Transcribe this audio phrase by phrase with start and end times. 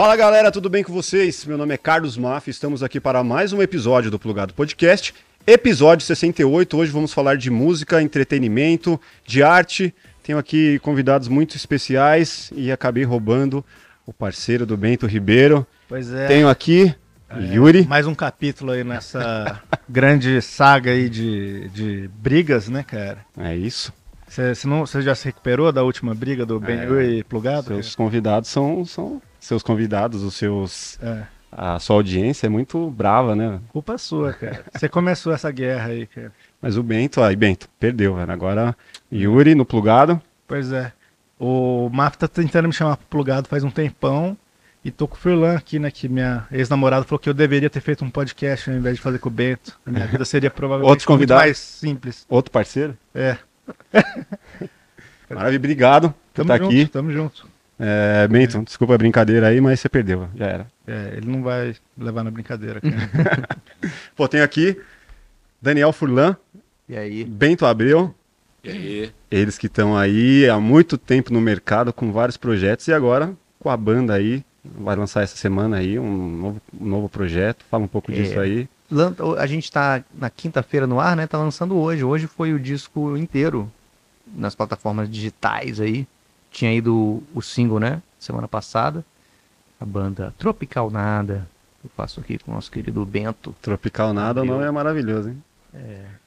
[0.00, 1.44] Fala galera, tudo bem com vocês?
[1.44, 5.12] Meu nome é Carlos Maff, estamos aqui para mais um episódio do Plugado Podcast,
[5.46, 6.74] episódio 68.
[6.74, 9.94] Hoje vamos falar de música, entretenimento, de arte.
[10.22, 13.62] Tenho aqui convidados muito especiais e acabei roubando
[14.06, 15.66] o parceiro do Bento Ribeiro.
[15.86, 16.28] Pois é.
[16.28, 16.94] Tenho aqui
[17.28, 17.86] É, Yuri.
[17.86, 23.18] Mais um capítulo aí nessa grande saga aí de, de brigas, né, cara?
[23.36, 23.92] É isso.
[24.26, 27.66] Você já se recuperou da última briga do Ben É, Yuri plugado?
[27.66, 33.34] Seus convidados são, são seus convidados, os seus É, a sua audiência é muito brava,
[33.34, 33.60] né?
[33.70, 34.64] culpa sua, cara.
[34.72, 36.32] Você começou essa guerra aí, cara.
[36.62, 38.30] Mas o Bento, aí Bento, perdeu, velho.
[38.30, 38.76] Agora
[39.12, 40.20] Yuri no plugado.
[40.46, 40.92] Pois é.
[41.38, 44.36] O Maf tá tentando me chamar pro plugado faz um tempão.
[44.84, 45.90] E tô com o Furlan aqui, né?
[45.90, 49.18] Que minha ex-namorada falou que eu deveria ter feito um podcast ao invés de fazer
[49.18, 49.78] com o Bento.
[49.84, 51.44] A minha vida seria provavelmente Outros muito convidados?
[51.44, 52.24] mais simples.
[52.28, 52.96] Outro parceiro.
[53.14, 53.36] É.
[55.28, 56.86] Maravilha, obrigado por Tamo estar junto, aqui.
[56.88, 57.46] tamo junto.
[57.82, 60.66] É, Bento, desculpa a brincadeira aí, mas você perdeu, já era.
[60.86, 63.48] É, ele não vai levar na brincadeira, cara.
[64.14, 64.78] Pô, tenho aqui
[65.62, 66.36] Daniel Furlan,
[66.88, 67.24] E aí?
[67.24, 68.14] Bento Abreu,
[68.62, 69.12] E aí?
[69.30, 73.70] eles que estão aí há muito tempo no mercado com vários projetos e agora com
[73.70, 77.64] a banda aí, vai lançar essa semana aí um novo, um novo projeto.
[77.70, 78.14] Fala um pouco É.
[78.14, 78.68] disso aí.
[79.38, 81.26] A gente tá na quinta-feira no ar, né?
[81.26, 82.02] Tá lançando hoje.
[82.04, 83.70] Hoje foi o disco inteiro
[84.34, 86.06] nas plataformas digitais aí.
[86.50, 88.02] Tinha ido o single, né?
[88.18, 89.04] Semana passada.
[89.80, 91.48] A banda Tropical Nada.
[91.82, 93.54] Eu faço aqui com o nosso querido Bento.
[93.62, 95.42] Tropical nada, o nome é maravilhoso, hein?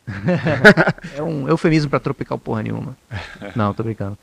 [1.16, 2.98] É um eufemismo pra tropical porra nenhuma.
[3.56, 4.18] Não, tô brincando.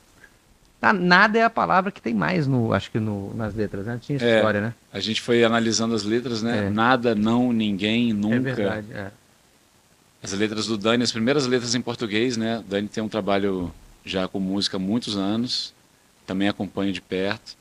[0.83, 3.99] Ah, Nada é a palavra que tem mais no, acho que no, nas letras, né?
[4.01, 4.37] Tinha essa É.
[4.37, 4.75] história, né?
[4.93, 6.67] A gente foi analisando as letras, né?
[6.67, 6.71] É.
[6.71, 8.37] Nada, não, ninguém, nunca.
[8.37, 8.87] É verdade.
[8.93, 9.11] É.
[10.23, 12.59] As letras do Dani, as primeiras letras em português, né?
[12.59, 13.71] O Dani tem um trabalho
[14.05, 15.73] já com música há muitos anos.
[16.31, 17.57] Também acompanho de perto.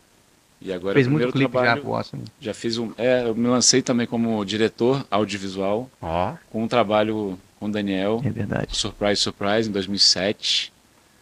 [0.62, 1.82] E agora Fez é o muito clipe já trabalho.
[1.82, 2.24] pro Awesome.
[2.40, 2.92] Já fiz um.
[3.00, 8.22] É, eu me lancei também como diretor audiovisual, Ó, com um trabalho com o Daniel.
[8.24, 8.78] É verdade.
[8.78, 10.72] Surprise, Surprise, em 2007.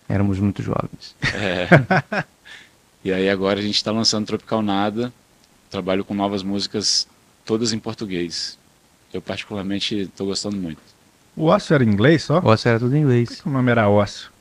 [0.10, 1.16] Éramos muito jovens.
[1.34, 2.26] É.
[3.02, 5.14] e aí agora a gente está lançando Tropical Nada,
[5.70, 7.08] trabalho com novas músicas,
[7.46, 8.60] todas em português.
[9.14, 10.82] Eu particularmente estou gostando muito.
[11.34, 12.42] O ócio era em inglês só?
[12.42, 13.40] Por Ócio era tudo em inglês.
[13.40, 14.36] que o nome era ócio?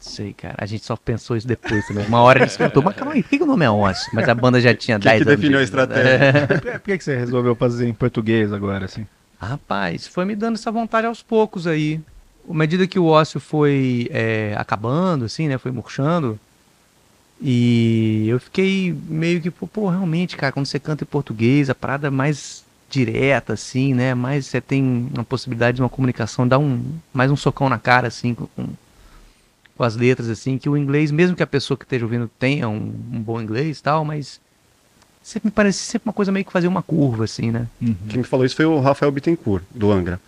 [0.00, 0.54] Sei, cara.
[0.58, 2.06] A gente só pensou isso depois também.
[2.06, 4.10] Uma hora a gente se perguntou, mas calma aí, por que, o nome é Ócio?
[4.14, 5.36] Mas a banda já tinha que 10 que anos.
[5.40, 6.46] definiu a estratégia?
[6.48, 9.06] Por que- por que você resolveu fazer em português agora, assim?
[9.38, 12.00] Rapaz, foi me dando essa vontade aos poucos aí.
[12.48, 15.58] À medida que o ócio foi é, acabando, assim, né?
[15.58, 16.38] Foi murchando.
[17.42, 21.74] E eu fiquei meio que, pô, pô, realmente, cara, quando você canta em português, a
[21.74, 24.14] parada é mais direta, assim, né?
[24.14, 26.82] Mais você tem uma possibilidade de uma comunicação, dá um
[27.14, 28.46] mais um socão na cara, assim, com,
[29.80, 32.68] com, as letras, assim, que o inglês, mesmo que a pessoa que esteja ouvindo tenha
[32.68, 34.38] um, um bom inglês e tal, mas
[35.22, 37.66] sempre me parece sempre uma coisa meio que fazer uma curva, assim, né?
[38.06, 40.20] Quem me falou isso foi o Rafael Bittencourt, do Angra.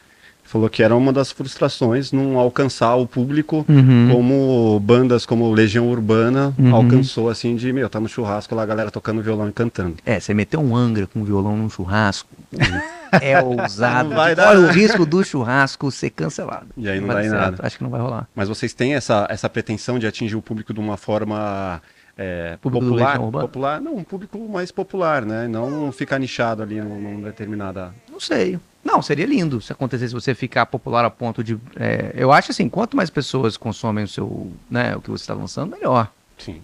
[0.53, 4.11] Falou que era uma das frustrações não alcançar o público Uhum.
[4.13, 6.75] como bandas como Legião Urbana Uhum.
[6.75, 9.97] alcançou, assim, de, meu, tá no churrasco lá, a galera tocando violão e cantando.
[10.05, 12.29] É, você meter um Angra com violão num churrasco
[13.23, 14.11] é ousado.
[14.11, 14.75] Não vai dar Olha o nada.
[14.75, 16.67] risco do churrasco ser cancelado.
[16.77, 17.57] E aí não vai dá em dar nada.
[17.67, 18.29] Acho que não vai rolar.
[18.37, 21.81] Mas vocês têm essa, essa pretensão de atingir o público de uma forma
[22.15, 23.19] é, popular?
[23.19, 23.81] Popular?
[23.81, 25.49] Não, um público mais popular, né?
[25.49, 27.95] Não ficar nichado ali num, num determinada...
[28.11, 28.59] Não sei.
[28.93, 31.59] Não, seria lindo se acontecesse você ficar popular a ponto de.
[31.77, 35.33] é, eu acho assim, quanto mais pessoas consomem o seu, né, o que você está
[35.33, 36.13] lançando, melhor.
[36.37, 36.61] Sim.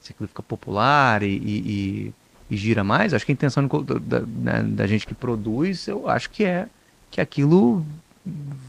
[0.00, 2.12] Se aquilo fica popular e, e,
[2.50, 6.08] e- gira mais, acho que a intenção do- da, né, da gente que produz, eu
[6.08, 6.68] acho que é
[7.10, 7.84] que aquilo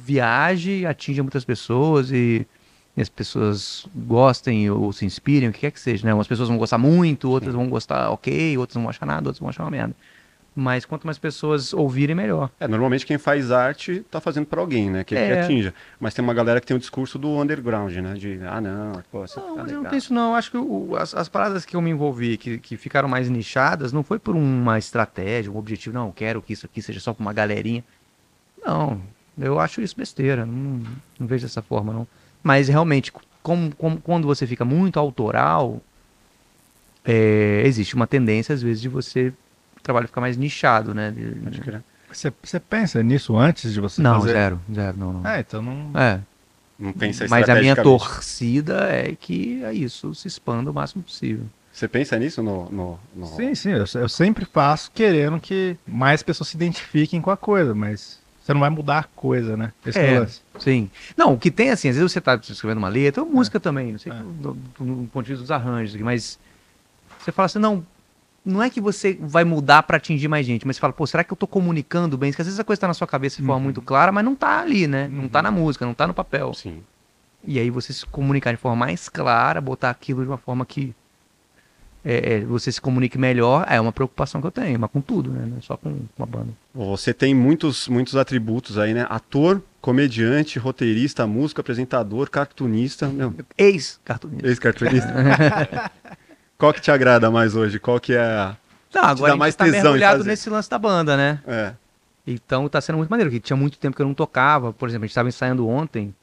[0.05, 2.47] viaje, atinja muitas pessoas e,
[2.97, 6.13] e as pessoas gostem ou se inspirem, o que quer que seja, né?
[6.13, 9.39] Umas pessoas vão gostar muito, outras vão gostar ok, outras não vão achar nada, outras
[9.39, 9.95] vão achar uma merda.
[10.55, 12.49] Mas quanto mais pessoas ouvirem, melhor.
[12.59, 15.03] É, normalmente quem faz arte tá fazendo pra alguém, né?
[15.03, 15.41] Que, que É.
[15.41, 15.73] atinja.
[15.99, 18.13] Mas tem uma galera que tem o discurso do underground, né?
[18.13, 20.29] De, ah, não, pô, você Não, tá mas eu não tenho isso não.
[20.29, 23.27] Eu Acho que o- as, as paradas que eu me envolvi, que, que ficaram mais
[23.29, 26.99] nichadas, não foi por uma estratégia, um objetivo, não, eu quero que isso aqui seja
[26.99, 27.83] só pra uma galerinha.
[28.63, 29.01] Não,
[29.39, 30.81] eu acho isso besteira, não,
[31.19, 32.07] não vejo dessa forma, não.
[32.43, 33.11] Mas realmente,
[33.41, 35.81] como, como- quando você fica muito autoral,
[37.03, 39.33] é, existe uma tendência, às vezes, de você
[39.83, 41.13] trabalho ficar mais nichado, né?
[42.11, 44.33] Você, você pensa nisso antes de você não, fazer?
[44.33, 45.29] zero, zero, não, não.
[45.29, 45.99] É, então não...
[45.99, 46.19] É,
[46.79, 51.45] Não pensa mas a minha torcida é que é isso, se expanda o máximo possível.
[51.71, 52.69] Você pensa nisso no...
[52.71, 57.31] no, no- Sim, sim, eu, eu sempre faço querendo que mais pessoas se identifiquem com
[57.31, 59.71] a coisa, mas você não vai mudar a coisa, né?
[59.83, 60.19] Esse é, É.
[60.19, 60.41] lance.
[60.59, 60.89] Sim.
[61.17, 63.91] Não, o que tem assim, às vezes você tá escrevendo uma letra, ou música também,
[63.93, 64.15] não sei, É.
[64.15, 66.37] do, do, do ponto de vista dos arranjos, aqui, mas
[67.19, 67.83] você fala assim, não,
[68.45, 71.23] não é que você vai mudar pra atingir mais gente, mas você fala, pô, será
[71.23, 72.31] que eu tô comunicando bem?
[72.31, 73.63] Porque às vezes a coisa tá na sua cabeça de forma Uhum.
[73.63, 75.07] muito clara, mas não tá ali, né?
[75.07, 76.53] Não tá na música, não tá no papel.
[76.53, 76.81] Sim.
[77.45, 80.93] E aí você se comunicar de forma mais clara, botar aquilo de uma forma que
[82.05, 85.29] é, é, você se comunique melhor, é uma preocupação que eu tenho, mas com tudo,
[85.31, 85.45] né?
[85.49, 86.49] Não é só com, com a banda.
[86.75, 89.05] Você tem muitos, muitos atributos aí, né?
[89.09, 93.09] Ator, comediante, roteirista, músico, apresentador, cartunista.
[93.57, 94.47] Ex-cartunista.
[94.47, 95.13] ex-cartunista.
[96.63, 97.77] Qual que te agrada mais hoje?
[97.77, 98.55] Qual que é a...
[98.95, 101.41] Não, dá agora a mais gente tá tesão nesse lance da banda, né?
[101.45, 101.73] É.
[102.25, 104.71] Então tá sendo muito maneiro, porque tinha muito tempo que eu não tocava.
[104.71, 106.15] Por exemplo, a gente tava ensaiando ontem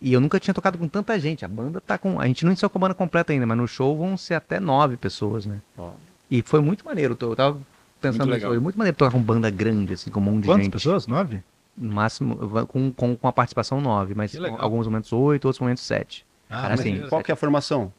[0.00, 1.44] e eu nunca tinha tocado com tanta gente.
[1.44, 2.20] A banda tá com.
[2.20, 4.60] A gente não ensaiou com a banda completa ainda, mas no show vão ser até
[4.60, 5.58] nove pessoas, né?
[5.76, 5.90] Ó.
[6.30, 7.18] E foi muito maneiro.
[7.20, 7.58] Eu tava
[8.00, 8.52] pensando Muito legal.
[8.52, 8.60] hoje.
[8.60, 10.72] Muito maneiro tocar com banda grande, assim, com um monte de Quantas gente.
[10.72, 11.08] pessoas?
[11.08, 11.42] Nove?
[11.76, 12.36] No máximo,
[12.68, 16.24] com, com, com a participação nove, mas alguns momentos oito, outros momentos sete.
[16.48, 17.92] Ah, Cara, Mas assim, qual que é a formação?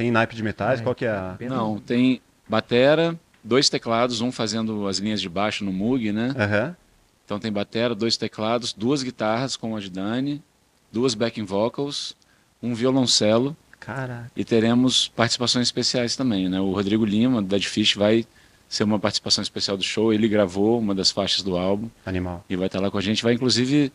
[0.00, 0.80] Tem naipe de metais?
[0.80, 0.82] É.
[0.82, 1.36] Qual que é a...
[1.40, 3.14] Não, tem batera,
[3.44, 6.34] dois teclados, um fazendo as linhas de baixo no Moog, né?
[6.38, 6.74] Aham.
[7.22, 10.42] Então tem batera, dois teclados, duas guitarras com a de Dani,
[10.90, 12.16] duas backing vocals,
[12.62, 14.32] um violoncelo Caraca.
[14.34, 16.58] e teremos participações especiais também, né?
[16.58, 18.24] O Rodrigo Lima, da Dead Fish, vai
[18.70, 20.14] ser uma participação especial do show.
[20.14, 22.42] Ele gravou uma das faixas do álbum Animal.
[22.48, 23.22] e vai estar lá com a gente.
[23.22, 23.92] Vai inclusive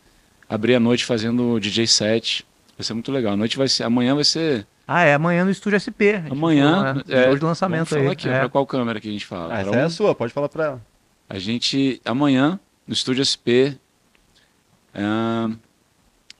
[0.48, 2.46] abrir a noite fazendo o DJ set.
[2.78, 3.32] Vai ser muito legal.
[3.32, 6.22] A noite vai ser, amanhã vai ser Ah, é amanhã no Estúdio SP.
[6.30, 6.70] Amanhã.
[6.70, 7.02] falou, né?
[7.08, 8.08] é, show de lançamento vamos falar aí.
[8.10, 8.38] aqui, é.
[8.38, 9.46] para qual câmera que a gente fala?
[9.46, 9.86] Ah, Pra essa é um?
[9.86, 10.82] a sua, pode falar pra ela.
[11.28, 13.74] A gente, amanhã, no Estúdio SP,
[14.94, 15.56] ahn,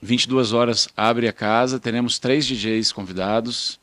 [0.01, 1.79] 22 horas, abre a casa.
[1.79, 3.79] Teremos três DJs convidados.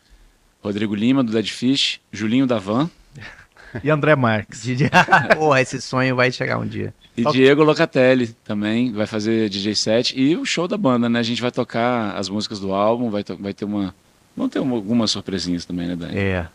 [0.62, 2.88] Rodrigo Lima, do Dead Fish, Julinho da Van
[3.82, 4.64] E André Marques.
[5.36, 6.94] Porra, esse sonho vai chegar um dia.
[7.16, 10.18] e Toca- Diego Locatelli também vai fazer DJ set.
[10.18, 11.18] E o show da banda, né?
[11.18, 13.94] A gente vai tocar as músicas do álbum, vai, vai ter uma...
[14.36, 16.16] Vão ter uma- algumas surpresinhas também, né, Dani?
[16.16, 16.46] É,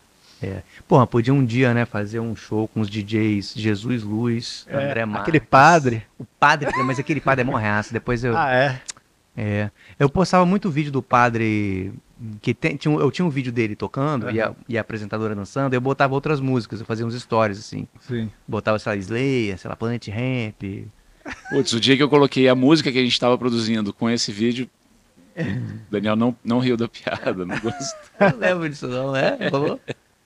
[0.42, 0.62] é.
[0.86, 5.04] Porra, podia um dia, né, fazer um show com os DJs Jesus Luz, É, André
[5.06, 5.22] Marques.
[5.22, 6.02] aquele padre.
[6.18, 7.92] O padre, mas aquele padre é morraço.
[7.92, 8.36] Depois eu.
[8.36, 8.80] Ah, é?
[9.36, 9.70] É.
[9.98, 11.92] Eu postava muito vídeo do padre.
[12.42, 15.72] Que tem, tinha, eu tinha um vídeo dele tocando e, a, e a apresentadora dançando,
[15.72, 17.88] eu botava outras músicas, eu fazia uns stories, assim.
[18.00, 18.30] Sim.
[18.46, 20.62] Botava, sei lá, Slayer, sei lá, Planet Ramp.
[21.48, 24.30] Putz, o dia que eu coloquei a música que a gente estava produzindo com esse
[24.32, 24.68] vídeo,
[25.90, 27.98] Daniel não, não riu da piada, não gostou.
[28.20, 29.36] Não lembro disso, não, né?
[29.50, 29.80] Falou?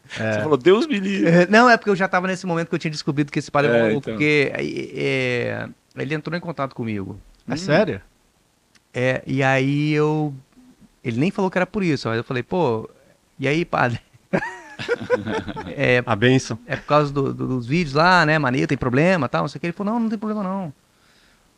[0.09, 1.29] Você falou, Deus me livre.
[1.31, 3.51] É, Não, é porque eu já tava nesse momento que eu tinha descobrido que esse
[3.51, 4.13] padre é, É, maluco, então.
[4.15, 4.63] porque é,
[4.97, 7.19] é, ele entrou em contato comigo.
[7.49, 8.01] É sério?
[8.93, 10.35] É, e aí eu.
[11.03, 12.89] Ele nem falou que era por isso, mas eu falei, pô,
[13.39, 14.01] e aí, padre?
[15.77, 16.59] é, A benção.
[16.67, 18.39] é por causa do- do- dos vídeos lá, né?
[18.39, 19.67] Maneiro, tem problema tal, não sei o que.
[19.67, 20.73] Ele falou, não, não tem problema não.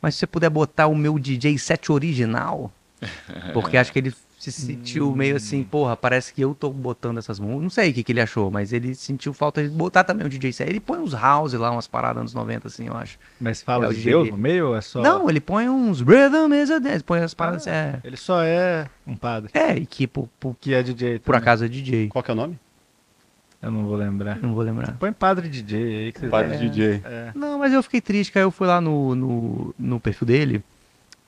[0.01, 2.71] Mas se você puder botar o meu DJ set original,
[3.53, 7.39] porque acho que ele se sentiu meio assim, porra, parece que eu tô botando essas
[7.39, 7.63] músicas.
[7.63, 10.29] Não sei o que, que ele achou, mas ele sentiu falta de botar também o
[10.29, 10.69] DJ set.
[10.69, 13.17] Ele põe uns house lá, umas paradas anos 90, assim, eu acho.
[13.39, 15.01] Mas fala É o de DJ Deus no meio ou é só...
[15.01, 17.99] Não, ele põe uns rhythm is a dance, põe as paradas assim, é.
[18.03, 19.49] Ele só é um padre.
[19.53, 21.41] É, e que por, por, Que é DJ por também.
[21.41, 22.07] acaso é DJ.
[22.07, 22.59] Qual que é o nome?
[23.59, 24.37] Eu não vou lembrar.
[24.39, 24.95] Não vou lembrar.
[24.99, 26.57] Põe padre DJ aí que vocês Padre é.
[26.57, 27.01] DJ.
[27.03, 27.31] É.
[27.33, 30.63] Não, mas eu fiquei triste, que aí eu fui lá no, no, no perfil dele,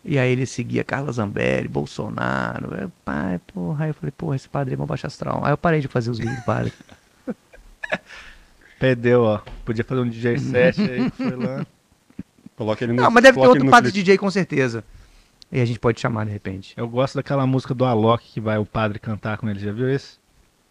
[0.03, 4.47] e aí ele seguia Carla Zambelli, Bolsonaro, eu, pai, porra, aí eu falei, porra, esse
[4.47, 5.43] padre é mó baixo astral.
[5.43, 6.73] Aí eu parei de fazer os vídeos do padre.
[8.79, 9.41] Perdeu, ó.
[9.65, 11.65] Podia fazer um DJ set aí que foi lá.
[12.55, 14.03] Coloca ele no Não, mas deve ter outro padre clipe.
[14.05, 14.83] DJ com certeza.
[15.51, 16.73] E a gente pode chamar de repente.
[16.77, 19.59] Eu gosto daquela música do Alok que vai o padre cantar com ele.
[19.59, 20.17] Já viu esse?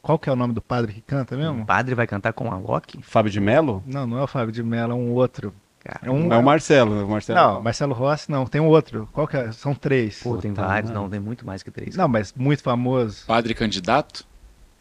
[0.00, 1.62] Qual que é o nome do padre que canta mesmo?
[1.62, 3.02] O padre vai cantar com a Loki?
[3.02, 3.82] Fábio de Mello?
[3.84, 5.52] Não, não é o Fábio de Mello, é um outro.
[5.88, 6.30] Cara, É um...
[6.30, 7.06] É o Marcelo.
[7.06, 7.40] O Marcelo.
[7.40, 9.08] Não, Marcelo Rossi não, tem um outro.
[9.10, 9.50] Qual que é?
[9.52, 10.22] São três.
[10.22, 11.96] pô, tem vários, não, tem muito mais que três.
[11.96, 13.24] Não, mas muito famoso.
[13.26, 14.26] Padre candidato?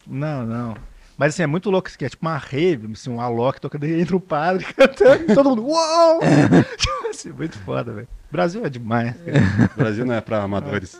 [0.06, 0.76] Não, não.
[1.18, 2.04] Mas assim, é muito louco isso aqui.
[2.04, 5.66] É tipo uma rave, assim, um Alok tocando e entra o padre cantando todo mundo.
[5.66, 6.20] Uou!
[7.10, 8.08] assim, muito foda, velho.
[8.30, 9.16] Brasil é demais.
[9.16, 9.72] cara.
[9.78, 11.00] Brasil não é para amadores.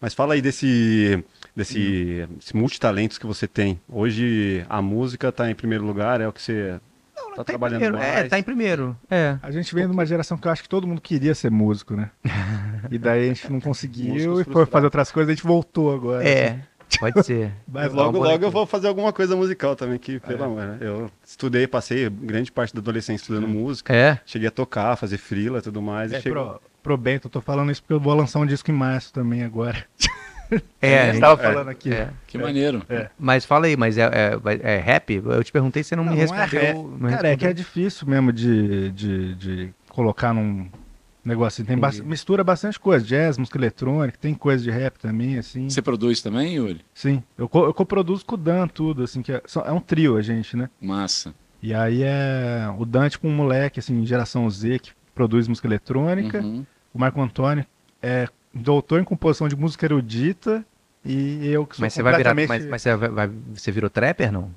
[0.00, 3.80] Mas fala aí desse, desse, desse multitalentos que você tem.
[3.88, 6.80] Hoje a música tá em primeiro lugar, é o que você
[7.36, 7.98] tá Tá trabalhando primeiro.
[8.06, 8.24] mais.
[8.24, 8.96] É, tá em primeiro.
[9.10, 9.38] É.
[9.42, 11.94] A gente vem de uma geração que eu acho que todo mundo queria ser músico,
[11.94, 12.10] né?
[12.90, 16.18] E daí a gente não conseguiu e foi fazer outras coisas, a gente voltou agora.
[16.20, 16.28] assim.
[16.28, 16.60] É,
[16.98, 17.50] pode ser.
[17.66, 18.44] Mas Logo, Vamos logo aqui.
[18.44, 20.78] eu vou fazer alguma coisa musical também, que, pelo amor, né?
[20.82, 23.92] Eu estudei, passei grande parte da adolescência estudando música.
[23.94, 24.18] É.
[24.26, 26.12] Cheguei a tocar, fazer frila e tudo mais.
[26.12, 26.44] É, e chegou...
[26.44, 29.12] pro, pro Bento, eu tô falando isso porque eu vou lançar um disco em março
[29.12, 29.82] também agora.
[30.80, 31.92] É, a gente tava falando aqui.
[31.92, 32.10] é.
[32.26, 32.82] Que maneiro.
[33.18, 35.10] Mas fala aí, mas é, é, é rap?
[35.24, 36.60] Eu te perguntei, você não, me Não, não é respondeu.
[36.60, 36.74] rap.
[37.00, 40.68] não Cara, é que é difícil mesmo de, de, de colocar num
[41.24, 41.66] negócio assim.
[41.68, 45.68] Tem bas- mistura bastante coisa, jazz, música eletrônica, tem coisa de rap também, assim.
[45.70, 46.80] Você produz também, Yuri?
[46.92, 50.16] Sim, eu, co eu coproduzo com o Dan tudo, assim, que é, é um trio
[50.16, 50.68] a gente, né?
[50.80, 51.34] Massa.
[51.62, 56.40] E aí é o Dante com um moleque, assim, geração Z, que produz música eletrônica.
[56.40, 56.66] Uhum.
[56.92, 57.64] O Marco Antônio
[58.02, 60.64] é doutor em composição de música erudita.
[61.04, 62.30] E eu que sou Mas você vai virar.
[62.30, 62.62] completamente...
[62.62, 64.50] Mas, mas você, vai, vai- você virou trapper, não?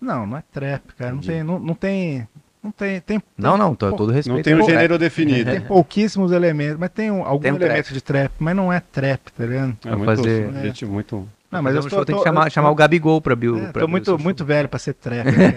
[0.00, 1.12] Não, não é trap, cara.
[1.12, 2.26] Não tem, não, não tem...
[2.62, 3.00] Não tem...
[3.00, 4.36] tem Não, não, tô, todo respeito.
[4.36, 5.50] Não tem um gênero definido.
[5.50, 7.68] Tem pouquíssimos elementos, mas tem um, algum Tem um trap.
[7.70, 9.76] elemento de trap, mas não é trap, tá ligado?
[9.84, 11.28] É Vou muito, fazer- gente, muito.
[11.50, 13.56] Não, mas eu tô, tem que chamar, eu chamar o Gabigol pra Bill.
[13.58, 15.26] É, pra tô abrir o muito, muito velho pra ser trap.
[15.30, 15.54] né?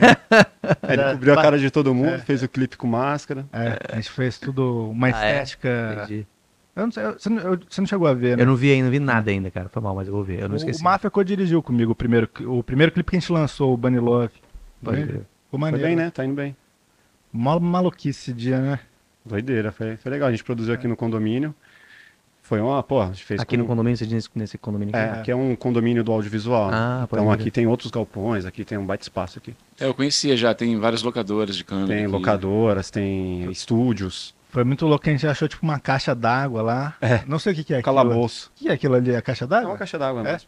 [0.84, 2.18] É, ele cobriu a cara de todo mundo, É.
[2.20, 3.46] fez o clipe com máscara.
[3.54, 5.32] É, a gente fez tudo, uma Ah, é?
[5.44, 6.02] estética.
[6.06, 6.28] Entendi.
[6.76, 8.44] Eu não sei, você, não, eu- você não chegou a ver, né?
[8.44, 9.70] Eu não vi ainda, não vi nada ainda, cara.
[9.70, 10.42] Foi mal, mas eu vou ver.
[10.42, 10.82] Eu não o, esqueci.
[10.82, 14.00] o Mafia co-dirigiu comigo o primeiro, o primeiro clipe que a gente lançou, o Bunny
[14.00, 14.34] Love.
[14.84, 15.06] Pode Né?
[15.08, 15.16] crer.
[15.16, 15.88] Ficou Foi maneiro.
[15.88, 16.12] bem, né?
[16.12, 16.56] Tá indo bem.
[17.32, 18.80] Mó maluquice esse dia, né?
[19.26, 20.28] Doideira, foi, foi legal.
[20.30, 21.54] A gente produziu aqui no condomínio.
[22.44, 23.42] Foi uma, pô, a gente fez.
[23.42, 25.20] Aqui com- no condomínio, você diz nesse condomínio É, aqui?
[25.22, 26.70] aqui é um condomínio do audiovisual.
[26.70, 26.78] né?
[26.78, 27.42] Ah, pode Então crer.
[27.42, 29.56] aqui tem outros galpões, aqui tem um baita espaço aqui.
[29.80, 31.88] É, eu conhecia já, tem várias locadoras de câmera.
[31.88, 32.08] Tem aqui.
[32.08, 36.96] locadoras, tem estúdios, Foi muito louco que a gente achou tipo uma caixa d'água lá.
[37.02, 37.20] É.
[37.28, 37.94] Não sei o que, que é aquilo.
[37.94, 38.50] calabouço.
[38.56, 39.14] O que é aquilo ali?
[39.14, 39.72] A caixa É d'água?
[39.72, 40.32] uma caixa d'água É?
[40.32, 40.48] mesmo.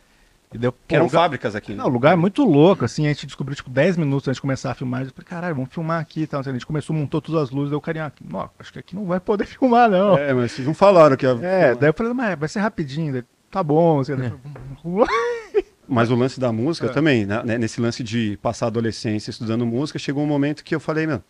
[0.53, 1.73] E deu, Que eram lugar- fábricas aqui.
[1.73, 1.79] né?
[1.79, 4.41] Não, o lugar é muito louco, assim, a gente descobriu, tipo, 10 minutos antes de
[4.41, 7.19] começar a filmar, eu falei, caralho, vamos filmar aqui e tal, a gente começou, montou
[7.21, 9.89] todas as luzes, deu o carinha aqui, não, acho que aqui não vai poder filmar,
[9.89, 10.17] não.
[10.17, 11.37] É, mas vocês não falaram que ia...
[11.45, 15.05] É, daí eu falei, mas vai ser rapidinho, daí, tá bom, assim, lá.
[15.89, 16.89] Mas o lance da música É.
[16.89, 17.41] também, né?
[17.45, 21.07] né, Nesse lance de passar a adolescência estudando música, chegou um momento que eu falei,
[21.07, 21.23] meu,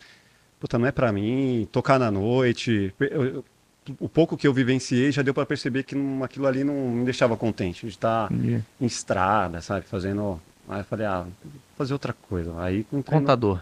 [0.60, 2.92] puta, não é pra mim, tocar na noite.
[3.00, 3.44] eu- eu-
[3.98, 7.04] o pouco que eu vivenciei já deu pra perceber que não- aquilo ali não me
[7.04, 8.62] deixava contente, de estar Entendi.
[8.80, 10.40] em estrada, sabe, fazendo.
[10.68, 12.52] Aí eu falei, ah, vou fazer outra coisa.
[12.60, 13.60] Aí entrei no- Contador.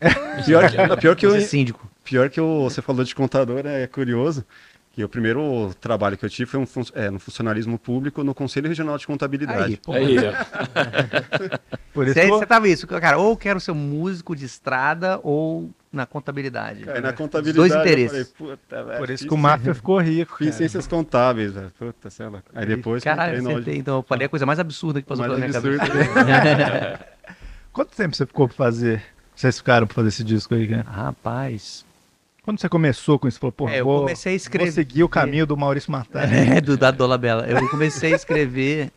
[0.46, 1.90] Pior que, pior que eu, Você é síndico.
[2.04, 4.44] Pior que o- você falou de contador, é curioso.
[4.92, 8.34] Que o primeiro trabalho que eu tive foi um, fun- é, no funcionalismo público no
[8.34, 9.64] Conselho Regional de Contabilidade.
[9.64, 9.92] Aí, pô.
[9.92, 10.32] Aí, ó.
[11.92, 15.18] Por isso Você, que eu- você tava isso, cara, ou quero ser músico de estrada
[15.22, 16.88] ou na contabilidade.
[16.88, 17.68] Aí na Os contabilidade.
[17.68, 18.32] dois interesses.
[18.36, 20.58] falei, Puta, velho, por isso que o Máfia ficou rico, Fiz cara.
[20.58, 21.72] ciências contábeis, velho.
[21.78, 22.42] Puta, sei lá.
[22.54, 23.78] Aí depois Caralho, acertei.
[23.78, 25.78] Então eu falei a coisa mais absurda que passou Mais pela minha absurdo.
[26.14, 27.06] cabeça.
[27.72, 29.02] Quanto tempo você ficou pra fazer,
[29.34, 30.82] vocês ficaram pra fazer esse disco aí, cara?
[30.88, 31.84] Rapaz.
[32.42, 34.66] Quando você começou com isso, falou, pô, É, eu vou, comecei a escrever.
[34.66, 36.28] vou seguir o caminho do Maurício Matar.
[36.32, 37.44] É, do da Dola Bela.
[37.46, 38.90] Eu comecei a escrever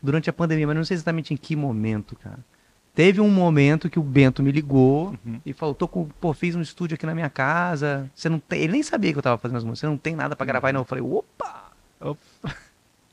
[0.00, 2.38] durante a pandemia, mas não sei exatamente em que momento, cara.
[2.96, 5.38] Teve um momento que o Bento me ligou Uhum.
[5.46, 8.10] e falou: tô com, pô, fiz um estúdio aqui na minha casa.
[8.14, 8.62] Você não tem.
[8.62, 9.80] Ele nem sabia que eu tava fazendo as músicas.
[9.80, 10.80] Você não tem nada pra gravar, não.
[10.80, 11.70] Eu falei, opa!
[12.00, 12.18] Opa.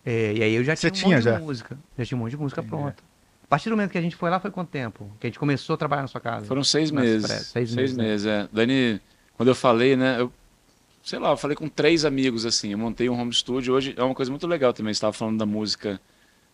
[0.06, 1.38] É, e aí eu já Você tinha um tinha monte já?
[1.38, 1.78] de música.
[1.98, 2.76] Já tinha um monte de música Entendi.
[2.76, 3.04] pronta.
[3.44, 5.10] A partir do momento que a gente foi lá, foi quanto tempo?
[5.18, 6.46] Que a gente começou a trabalhar na sua casa?
[6.46, 7.26] Foram seis meses.
[7.32, 8.04] seis Seis, meses, né?
[8.04, 8.50] meses, é.
[8.52, 9.00] Dani,
[9.38, 10.30] quando eu falei, né, eu,
[11.02, 14.04] sei lá, eu falei com três amigos, assim, eu montei um home studio, hoje é
[14.04, 16.02] uma coisa muito legal também, você estava falando da música,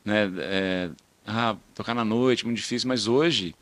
[0.05, 0.89] né, é,
[1.29, 3.55] ah, tocar na noite, muito difícil, mas hoje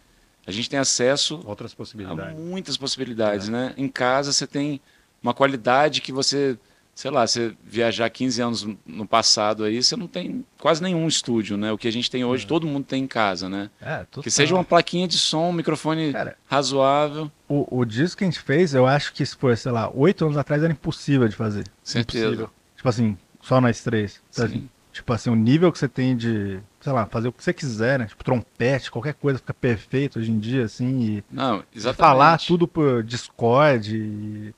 [0.46, 2.38] a gente tem acesso Outras possibilidades.
[2.40, 3.74] muitas possibilidades, né?
[3.78, 4.80] Em casa você tem
[5.22, 6.58] uma qualidade que você,
[6.96, 11.58] sei lá, você viajar 15 anos no passado aí, você não tem quase nenhum estúdio,
[11.58, 11.72] né?
[11.74, 13.70] O que a gente tem hoje, todo mundo tem em casa, né?
[13.82, 14.06] É.
[14.22, 17.30] Que seja uma plaquinha de som, um microfone Cara, razoável.
[17.50, 20.24] o, o disco que a gente fez, eu acho que se for, sei lá, oito
[20.24, 21.66] anos atrás era impossível de fazer.
[21.84, 22.26] Certeza.
[22.26, 22.50] Impossível.
[22.78, 24.22] Tipo assim, só nós três.
[24.32, 24.54] sabe?
[24.54, 24.70] Sim.
[24.98, 28.00] Tipo assim, o nível que você tem de, sei lá, fazer o que você quiser,
[28.00, 28.06] né?
[28.08, 31.98] Tipo, trompete, qualquer coisa fica perfeito hoje em dia, assim, e Não, exatamente.
[32.00, 33.96] falar tudo por Discord.
[33.96, 34.54] E...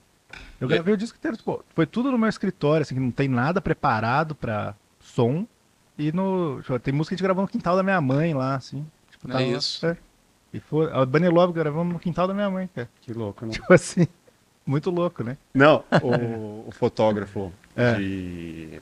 [0.62, 3.27] Eu gravei o disco inteiro, tipo, foi tudo no meu escritório, assim, que não tem
[3.27, 5.46] nada preparado pra som.
[5.98, 6.62] E no.
[6.62, 8.86] tipo, tem música que a gente gravou no quintal da minha mãe lá, assim.
[9.12, 9.86] Tipo, É tava- isso.
[9.86, 9.98] é.
[10.53, 10.89] E foi.
[10.93, 12.89] A Bunny Love gravamos no quintal da minha mãe, cara.
[13.01, 13.51] Que louco, né?
[13.51, 14.08] Tipo assim.
[14.65, 15.38] Muito louco, né?
[15.53, 17.96] Não, o, o fotógrafo É.
[17.96, 18.81] de,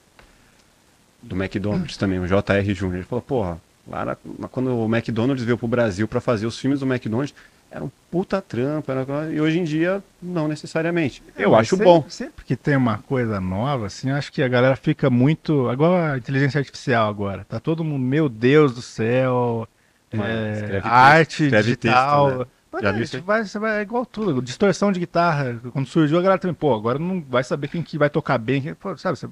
[1.27, 3.57] do McDonald's também, o JR Júnior, ele falou, porra,
[3.87, 4.17] lá
[4.51, 7.33] quando o McDonald's veio pro Brasil para fazer os filmes do McDonald's,
[7.69, 11.21] era um puta trampo, era, e hoje em dia, não necessariamente.
[11.37, 12.05] Eu Mas acho sempre- bom.
[12.07, 15.69] Sempre que tem uma coisa nova, assim, eu acho que a galera fica muito.
[15.71, 17.45] Igual a inteligência artificial agora.
[17.47, 19.67] Tá todo mundo, meu Deus do céu.
[20.09, 22.27] É, texto, arte digital.
[22.27, 22.45] texto, né?
[22.71, 23.59] Mas Já é, isso aí?
[23.59, 24.41] vai, é igual tudo.
[24.41, 25.59] Distorção de guitarra.
[25.73, 28.61] Quando surgiu, a galera também, pô, agora não vai saber quem que vai tocar bem.
[28.61, 29.27] quem- pô, sabe, você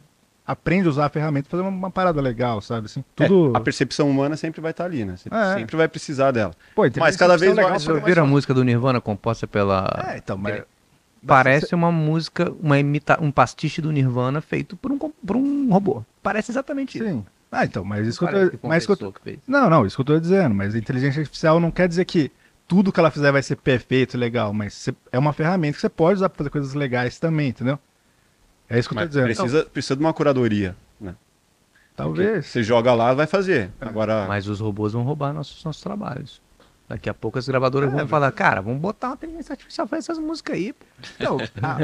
[0.46, 2.86] aprende a usar a ferramenta e fazer uma, uma parada legal, sabe?
[2.86, 3.56] Assim, É, tudo.
[3.56, 5.16] a percepção humana sempre vai estar ali, né?
[5.18, 5.54] Você É.
[5.56, 6.54] sempre vai precisar dela.
[6.76, 10.06] Pô, Mas cada vez é mais- Vocês ouviram a música do Nirvana composta pela.
[10.12, 10.64] É, então, mas.
[11.26, 13.18] Parece uma música, uma imita...
[13.20, 16.04] um pastiche do Nirvana feito por um, por um robô.
[16.22, 17.08] Parece exatamente isso.
[17.08, 17.26] Sim.
[17.52, 18.68] Ah, então, mas isso que eu tô.
[18.68, 19.40] Mas isso que eu que fez.
[19.48, 22.32] Não, não, isso que eu tô dizendo, mas a inteligência artificial não quer dizer que
[22.68, 25.82] tudo que ela fizer vai ser perfeito e legal, mas você- é uma ferramenta que
[25.82, 27.80] você pode usar pra fazer coisas legais também, entendeu?
[28.70, 29.26] É isso que eu tô Mas dizendo.
[29.26, 31.16] precisa, precisa de uma curadoria, né?
[31.96, 32.48] Talvez.
[32.48, 33.70] Você joga lá, vai fazer.
[33.80, 36.42] Agora, Mas os robôs vão roubar nossos, nossos trabalhos.
[36.88, 40.20] Daqui a pouco as gravadoras vão falar, cara, vamos botar uma inteligência artificial pra essas
[40.20, 40.72] músicas aí.
[40.74, 40.86] pô."
[41.18, 41.78] Então, a-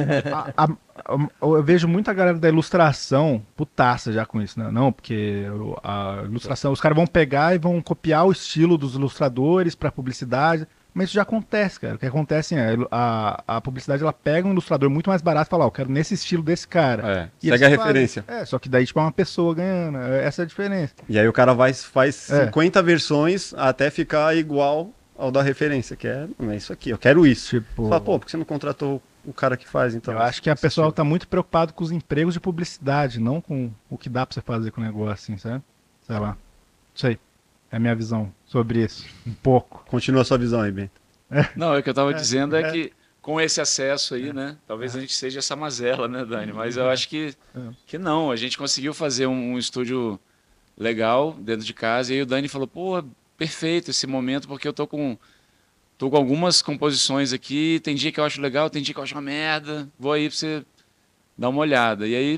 [0.64, 4.70] a- a- a- eu vejo muita galera da ilustração putaça já com isso, né?
[4.70, 5.46] Não, porque
[5.84, 10.68] a ilustração, os caras vão pegar e vão copiar o estilo dos ilustradores pra publicidade.
[10.94, 11.96] Mas isso já acontece, cara.
[11.96, 15.50] O que acontece é a, a publicidade ela pega um ilustrador muito mais barato e
[15.50, 17.02] fala, ó, eu quero nesse estilo desse cara.
[17.08, 17.70] É, segue a fazem.
[17.78, 18.26] referência.
[18.28, 19.98] É, só que daí, tipo, é uma pessoa ganhando.
[20.00, 20.94] é- Essa é a diferença.
[21.08, 22.46] E aí o cara vai, faz É.
[22.46, 26.98] 50 versões até ficar igual ao da referência, que é, "Não, é isso aqui, eu
[26.98, 27.52] quero isso.
[27.62, 27.84] Tipo.
[27.84, 30.14] Você fala, pô, por que você não contratou o cara que faz, então?
[30.16, 33.72] eu acho que a pessoa tá muito preocupada com os empregos de publicidade, não com
[33.90, 35.64] o que dá pra você fazer com o negócio, assim, sabe?
[36.06, 36.36] Sei lá.
[36.94, 37.20] Isso aí.
[37.72, 39.06] É a minha visão sobre isso.
[39.26, 39.84] Um pouco.
[39.88, 40.92] Continua a sua visão aí, Bento.
[41.56, 44.58] Não, o que eu estava dizendo é que com esse acesso aí, né?
[44.68, 46.52] Talvez a gente seja essa mazela, né, Dani?
[46.52, 47.60] Mas eu acho que, É.
[47.88, 48.32] que não.
[48.32, 50.20] A gente conseguiu fazer um, um estúdio
[50.78, 52.12] legal dentro de casa.
[52.12, 53.02] E aí o Dani falou, pô,
[53.38, 55.18] perfeito esse momento, porque eu tô com,
[55.98, 57.80] tô com algumas composições aqui.
[57.82, 59.88] Tem dia que eu acho legal, tem dia que eu acho uma merda.
[59.98, 60.66] Vou aí pra você
[61.38, 62.06] dar uma olhada.
[62.08, 62.36] E aí,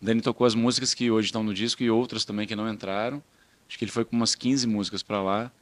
[0.00, 2.66] o Dani tocou as músicas que hoje estão no disco e outras também que não
[2.72, 3.22] entraram.
[3.70, 5.52] Acho que ele foi com umas 15 músicas para lá.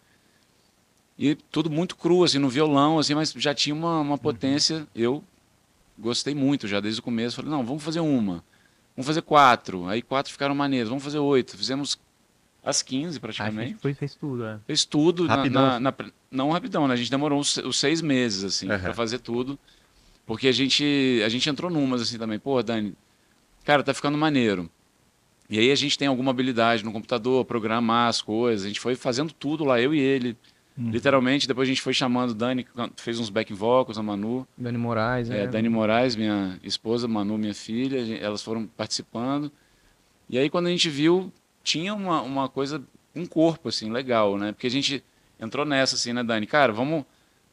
[1.19, 4.87] E tudo muito cru, assim, no violão, assim, mas já tinha uma, uma potência.
[4.95, 5.23] Eu
[5.99, 7.37] gostei muito já desde o começo.
[7.37, 8.43] Falei, não, vamos fazer uma.
[8.97, 9.87] Vamos fazer quatro.
[9.89, 10.89] Aí quatro ficaram maneiras.
[10.89, 11.55] Vamos fazer oito.
[11.55, 11.99] Fizemos
[12.65, 13.75] as 15 A gente praticamente.
[13.75, 14.59] foi, fez tudo, é.
[14.67, 15.25] Fez tudo.
[15.27, 15.63] na- Rapidão.
[15.63, 15.95] na- na-
[16.31, 16.95] não rapidão, né?
[16.95, 18.79] A gente demorou os, os seis meses, assim, Uhum.
[18.79, 19.59] para fazer tudo.
[20.25, 22.39] Porque a gente, a gente entrou numas, assim, também.
[22.39, 22.95] Pô, Dani,
[23.65, 24.71] cara, tá ficando maneiro.
[25.51, 28.65] E aí a gente tem alguma habilidade no computador, programar as coisas.
[28.65, 30.37] A gente foi fazendo tudo lá, eu e ele.
[30.81, 32.65] Literalmente, depois a gente foi chamando o Dani,
[32.97, 34.47] fez uns back vocals, a Manu.
[34.57, 35.47] Dani Moraes, É, é.
[35.49, 39.51] Dani Moraes, minha esposa, Manu, minha filha, a gen- elas foram participando.
[40.31, 41.33] E aí, quando a gente viu,
[41.65, 42.81] tinha uma, uma coisa,
[43.13, 44.53] um corpo, assim, legal, né?
[44.53, 45.03] Porque a gente
[45.41, 46.47] entrou nessa, assim, né, Dani?
[46.47, 47.05] Cara, vamos,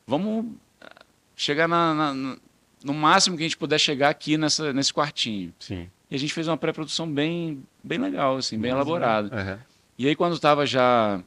[0.06, 0.46] vamos
[0.80, 0.88] ah,
[1.36, 2.38] chegar na, na- na-
[2.84, 5.52] no máximo que a gente puder chegar aqui nessa, nesse quartinho.
[5.60, 5.89] Sim.
[6.10, 9.36] E a gente fez uma pré-produção bem, bem legal, assim, bem elaborada.
[9.36, 9.60] Uhum.
[9.98, 11.22] E aí, quando estava já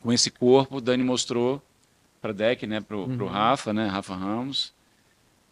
[0.00, 1.62] com esse corpo, o Dani mostrou
[2.20, 4.72] para Deck, né, pro, pro Rafa, né, Rafa Ramos.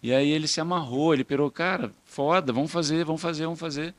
[0.02, 3.94] E aí ele se amarrou, ele pirou, cara, foda, vamos fazer, vamos fazer, vamos fazer.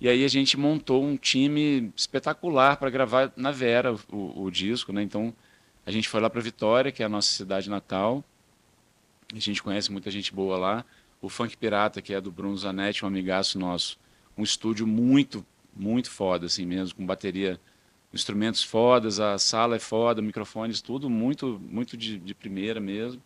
[0.00, 4.92] E aí a gente montou um time espetacular para gravar na Vera o, o disco,
[4.92, 5.02] né?
[5.02, 5.32] Então
[5.86, 8.22] a gente foi lá para Vitória, que é a nossa cidade natal.
[9.34, 10.84] A gente conhece muita gente boa lá.
[11.20, 13.98] O Funk Pirata, que é do Bruno Zanetti, um amigaço nosso.
[14.36, 17.58] Um estúdio muito, muito foda, assim mesmo, com bateria,
[18.12, 23.20] instrumentos fodas, a sala é foda, microfones, tudo muito, muito de, de primeira mesmo.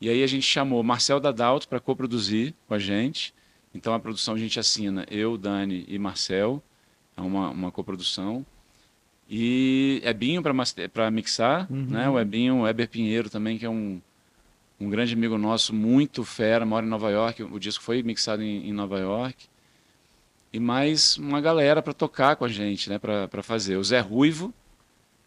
[0.00, 3.34] E aí a gente chamou Marcel Dadalto para coproduzir com a gente.
[3.74, 6.62] Então a produção a gente assina eu, Dani e Marcel.
[7.16, 8.44] É uma, uma coprodução.
[9.28, 12.08] E Ebinho para mixar, né?
[12.08, 14.00] O Ebinho, o Eber Pinheiro também, que é um,
[14.78, 17.42] um grande amigo nosso, muito fera, mora em Nova York.
[17.42, 19.46] O disco foi mixado em, em Nova York.
[20.52, 22.98] E mais uma galera para tocar com a gente, né?
[22.98, 23.76] Para fazer.
[23.76, 24.52] O Zé Ruivo,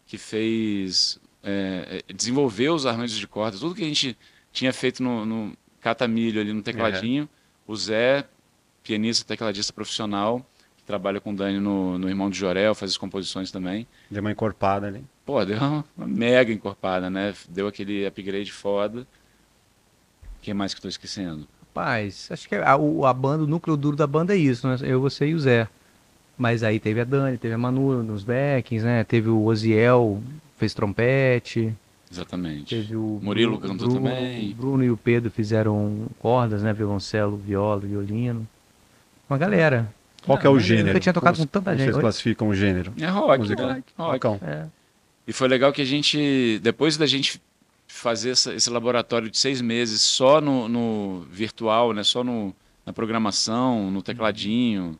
[0.06, 1.20] que fez.
[1.42, 4.16] é, é, desenvolveu os arranjos de cordas, tudo que a gente
[4.52, 7.28] tinha feito no, no catamilho ali no tecladinho.
[7.66, 8.24] O Zé,
[8.82, 10.44] pianista, tecladista profissional,
[10.76, 13.86] que trabalha com o Dani no, no Irmão de Jorel, faz as composições também.
[14.10, 15.04] Deu uma encorpada ali.
[15.24, 17.34] Pô, deu uma mega encorpada, né?
[17.48, 19.06] Deu aquele upgrade foda.
[20.40, 21.46] O que mais que eu tô esquecendo?
[21.68, 24.76] Rapaz, acho que a, o- a banda, o núcleo duro da banda é isso, né?
[24.82, 25.68] Eu, você e o Zé.
[26.36, 29.04] Mas aí teve a Dani, teve a Manu nos backings, né?
[29.04, 30.22] Teve o Oziel,
[30.58, 31.72] fez trompete.
[32.10, 32.74] Exatamente.
[32.74, 34.50] Teve o Murilo Bruno- cantou Bruno- também.
[34.50, 36.72] O Bruno e o Pedro fizeram cordas, né?
[36.72, 38.48] Violoncelo, viola, violino.
[39.28, 39.92] Uma galera.
[40.24, 40.88] Qual que é o Eu gênero?
[40.88, 41.94] nunca tinha tocado Como com tanta Vocês gente.
[41.94, 42.00] Oi?
[42.00, 42.92] classificam o gênero?
[42.98, 43.66] É rock, Música.
[43.66, 43.82] né?
[43.96, 44.12] Rock.
[44.12, 44.40] Rockão.
[44.42, 44.64] É.
[45.28, 47.40] E foi legal que a gente, depois da gente
[47.92, 52.02] fazer essa- esse laboratório de seis meses só no, no virtual, né?
[52.04, 52.54] só no,
[52.86, 54.98] na programação, no tecladinho,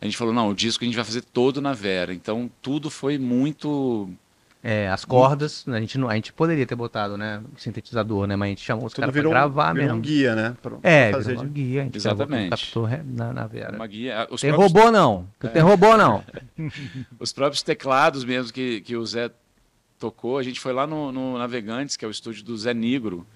[0.00, 2.14] a gente falou, não, o disco a gente vai fazer todo na Vera.
[2.14, 4.08] Então tudo foi muito...
[4.62, 7.40] É, as cordas, a gente, não, a gente poderia ter botado, né?
[7.56, 8.34] Sintetizador, né?
[8.34, 10.02] Mas a gente chamou os Tudo caras pra virou, um- gravar virou um mesmo.
[10.02, 10.56] guia, né?
[10.60, 12.50] Pra, É, pra fazer virou uma de- guia, a gente Exatamente.
[12.50, 13.76] Captou na, na Vera.
[13.76, 14.26] Uma guia.
[14.30, 15.28] Os Tem próprios, robô não.
[15.52, 16.24] Tem robô não.
[17.20, 19.30] os próprios teclados mesmo que, que o Zé
[19.98, 23.26] tocou, a gente foi lá no, no Navegantes, que é o estúdio do Zé Negro,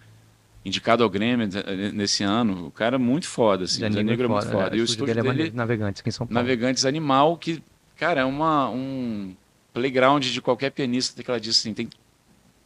[0.65, 2.67] indicado ao Grêmio eh, nesse ano.
[2.67, 3.81] O cara é muito foda, assim.
[3.81, 4.53] Zé o Zé Negro é muito né?
[4.53, 4.77] foda.
[4.77, 6.41] E o estúdio dele é dele maneiro, Navegantes aqui em São Paulo.
[6.41, 7.63] Navegantes Animal, que,
[7.97, 9.35] cara, é uma, um
[9.73, 11.89] playground de qualquer pianista tecladista, assim, tem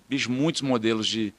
[0.08, 1.32] bicho, muitos modelos de,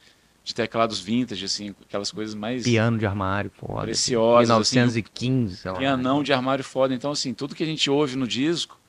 [0.44, 3.84] de teclados vintage, assim, aquelas coisas mais Piano de armário, foda.
[3.84, 5.78] preciosas, assim, 1915, sei lá.
[5.78, 6.94] pianão de armário foda.
[6.94, 8.80] Então, assim, tudo que a gente ouve no disco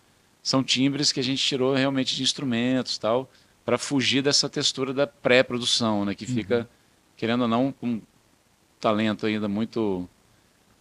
[0.43, 3.31] são timbres que a gente tirou realmente de instrumentos tal,
[3.69, 6.15] para fugir dessa textura da pré-produção, né?
[6.15, 6.67] Que fica,
[7.19, 8.01] querendo ou não, com
[8.81, 10.09] talento ainda muito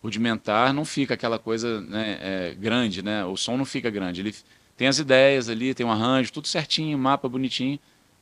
[0.02, 3.26] rudimentar, não fica aquela coisa né, é, grande, né?
[3.26, 4.22] O som não fica grande.
[4.22, 4.34] Ele
[4.78, 7.78] tem as ideias ali, tem um arranjo, tudo certinho, mapa bonitinho,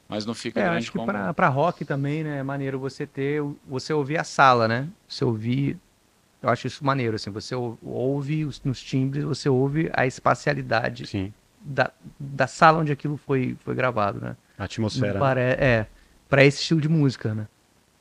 [0.09, 1.11] mas não fica É, grande acho que como...
[1.35, 4.87] pra rock também, né, é maneiro você ter, você ouvir a sala, né?
[5.07, 5.77] Você ouvir,
[6.41, 11.05] eu acho isso maneiro, assim, você ou- ouve os- nos timbres, você ouve a espacialidade
[11.05, 11.31] Sim.
[11.61, 14.35] da, da sala onde aquilo foi, foi gravado, né?
[14.57, 15.13] A atmosfera.
[15.13, 15.87] Não pare- É,
[16.29, 17.47] pra esse estilo de música, né?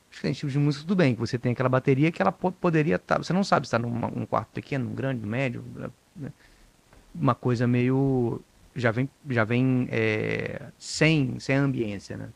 [0.09, 2.31] Acho que tem estilo de música tudo bem, que você tem aquela bateria que ela
[2.31, 5.27] po- poderia estar, você não sabe se está num um quarto pequeno, num grande, num
[5.27, 6.31] médio, né?
[7.13, 8.41] uma coisa meio
[8.75, 12.29] já vem já vem é, sem sem ambiência, né?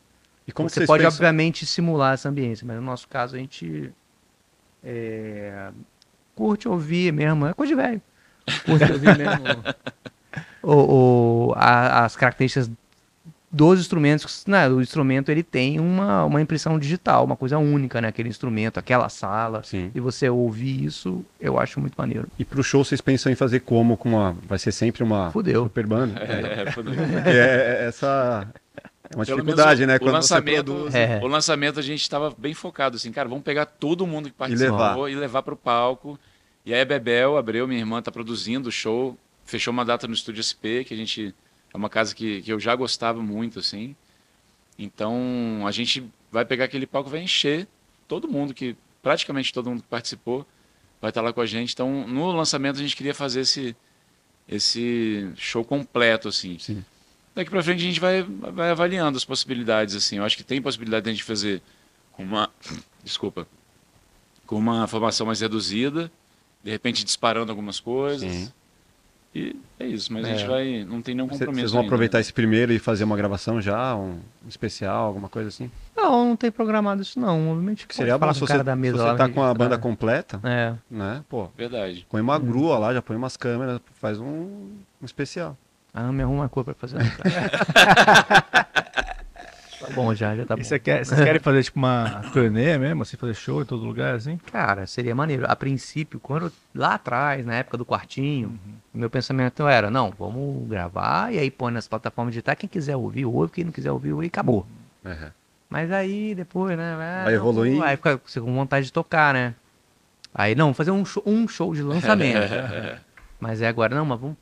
[0.46, 3.92] E como você pode pensam- obviamente simular essa ambiência, mas no nosso caso a gente
[4.84, 5.70] é,
[6.34, 8.02] curte ouvir mesmo, é coisa de velho.
[8.64, 9.64] Curte ouvir mesmo
[10.62, 12.70] o, o- a- as características
[13.52, 14.68] dos instrumentos, né?
[14.68, 18.08] O instrumento ele tem uma, uma impressão digital, uma coisa única, né?
[18.08, 19.62] Aquele instrumento, aquela sala.
[19.64, 19.90] Sim.
[19.94, 22.28] E você ouvir isso, eu acho muito maneiro.
[22.38, 23.96] E pro show vocês pensam em fazer como?
[23.96, 24.36] Com uma...
[24.46, 25.64] Vai ser sempre uma Fudeu.
[25.64, 26.20] super banda?
[26.20, 26.90] É, é, Porque
[27.28, 27.30] é,
[27.82, 28.46] é essa
[29.12, 29.96] é uma Pelo dificuldade, menos né?
[29.96, 30.94] o Quando lançamento- você produz.
[30.94, 31.20] É.
[31.20, 34.76] O lançamento a gente estava bem focado, assim, cara, vamos pegar todo mundo que participou
[34.78, 35.10] levar.
[35.10, 36.16] e levar para o palco.
[36.64, 40.14] E aí a Bebel, Abreu, minha irmã, tá produzindo o show, fechou uma data no
[40.14, 41.34] Estúdio SP, que a gente
[41.72, 43.94] é uma casa que, que eu já gostava muito, assim.
[44.78, 47.68] Então a gente vai pegar aquele palco, e vai encher
[48.08, 50.46] todo mundo que praticamente todo mundo que participou
[51.00, 51.72] vai estar lá com a gente.
[51.72, 53.76] Então no lançamento a gente queria fazer esse
[54.48, 56.58] esse show completo, assim.
[56.58, 56.84] Sim.
[57.34, 60.16] Daqui para frente a gente vai, vai avaliando as possibilidades, assim.
[60.16, 61.62] Eu acho que tem possibilidade de a gente fazer
[62.10, 62.50] com uma,
[63.04, 63.46] desculpa,
[64.46, 66.10] com uma formação mais reduzida,
[66.64, 68.30] de repente disparando algumas coisas.
[68.30, 68.52] Sim.
[69.32, 70.36] E é isso, mas a É.
[70.36, 71.60] gente vai, não tem nenhum compromisso.
[71.60, 71.88] Vocês vão ainda.
[71.88, 75.70] aproveitar esse primeiro e fazer uma gravação já, um especial, alguma coisa assim?
[75.96, 77.50] Não, não tem programado isso não.
[77.52, 79.54] Obviamente Que seria bom se você, cara da se mesa você lá, tá com a
[79.54, 80.74] banda completa, É.
[80.90, 81.22] né?
[81.28, 82.04] Pô, Verdade.
[82.10, 84.24] põe uma grua lá, já põe umas câmeras, faz um,
[85.00, 85.56] um especial.
[85.94, 86.98] Ah, não me arruma uma cor pra fazer.
[89.90, 90.62] tá bom já, já tá bom.
[90.62, 93.84] E você quer, vocês querem fazer tipo uma turnê mesmo, assim, fazer show em todo
[93.84, 94.38] lugar, assim?
[94.50, 95.44] Cara, seria maneiro.
[95.48, 98.58] A princípio, quando lá atrás, na época do quartinho,
[98.92, 103.24] meu pensamento era, não, vamos gravar e aí põe nas plataformas digitais, quem quiser ouvir,
[103.24, 104.66] ouve, quem não quiser ouvir, ouve e acabou.
[105.04, 105.30] É.
[105.68, 106.94] Mas aí depois, né?
[106.94, 107.82] ah, Vai não, evoluir.
[107.82, 109.54] Aí fica com vontade de tocar, né?
[110.34, 112.40] Aí não, fazer um show, um show de lançamento.
[113.38, 114.36] mas é agora, não, mas vamos.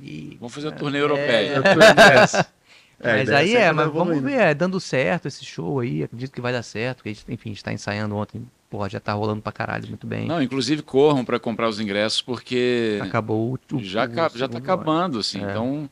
[0.00, 1.58] E- Vamos fazer a turnê europeia.
[1.58, 2.46] É,
[3.10, 6.32] a mas ideia aí é, mas vamos ver, é, dando certo esse show aí, acredito
[6.32, 9.00] que vai dar certo, porque a gente, enfim, a gente tá ensaiando ontem, porra, já
[9.00, 10.26] tá rolando pra caralho muito bem.
[10.26, 15.18] Não, inclusive corram para comprar os ingressos, porque Acabou o, já, o já tá acabando,
[15.18, 15.44] assim.
[15.44, 15.50] É.
[15.50, 15.90] Então,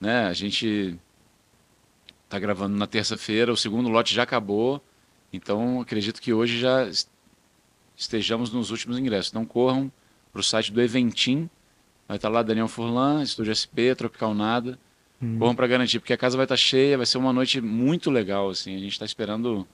[0.00, 0.98] né, a gente
[2.28, 4.82] tá gravando na terça-feira, o segundo lote já acabou.
[5.32, 7.08] Então, acredito que hoje já es-
[7.96, 9.30] estejamos nos últimos ingressos.
[9.30, 9.90] Então, corram
[10.32, 11.48] para o site do Eventim.
[12.06, 14.78] Vai estar lá Daniel Furlan, Estúdio SP, Tropical Nada.
[15.20, 15.38] Hum.
[15.38, 18.48] Corram para garantir, porque a casa vai estar cheia, vai ser uma noite muito legal,
[18.50, 18.76] assim.
[18.76, 19.66] A gente está esperando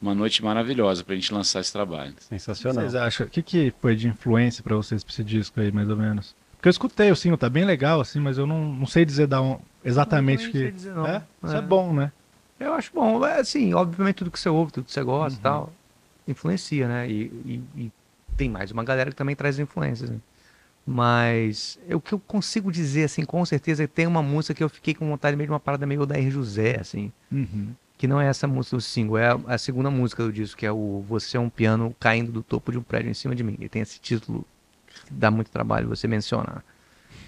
[0.00, 2.14] uma noite maravilhosa para a gente lançar esse trabalho.
[2.18, 2.82] Sensacional.
[2.82, 3.26] Vocês acham?
[3.26, 6.34] O que, que foi de influência pra vocês pra esse disco aí, mais ou menos?
[6.56, 9.26] Porque eu escutei o single, tá bem legal, assim, mas eu não, não sei dizer
[9.26, 10.58] da on- exatamente o Não que.
[10.58, 11.06] sei dizer, não.
[11.06, 11.22] É?
[11.44, 11.62] Isso é É.
[11.62, 12.12] bom, né?
[12.60, 13.24] Eu acho bom.
[13.26, 15.06] É, assim, obviamente tudo que você ouve, tudo que você Uhum.
[15.06, 15.72] gosta e tal,
[16.28, 17.08] influencia, né?
[17.10, 17.92] E, e- e
[18.36, 20.10] tem mais uma galera que também traz influências.
[20.10, 20.16] né?
[20.86, 24.62] Mas o que eu consigo dizer, assim, com certeza, é que tem uma música que
[24.62, 26.30] eu fiquei com vontade meio de uma parada meio da R.
[26.30, 27.10] José, assim.
[27.32, 27.74] Uhum.
[27.98, 30.64] Que não é essa música do single, é a, a segunda música do disco, que
[30.64, 33.42] é o Você é um piano caindo do topo de um prédio em cima de
[33.42, 33.56] mim.
[33.58, 34.46] E tem esse título
[35.06, 36.62] que dá muito trabalho você mencionar.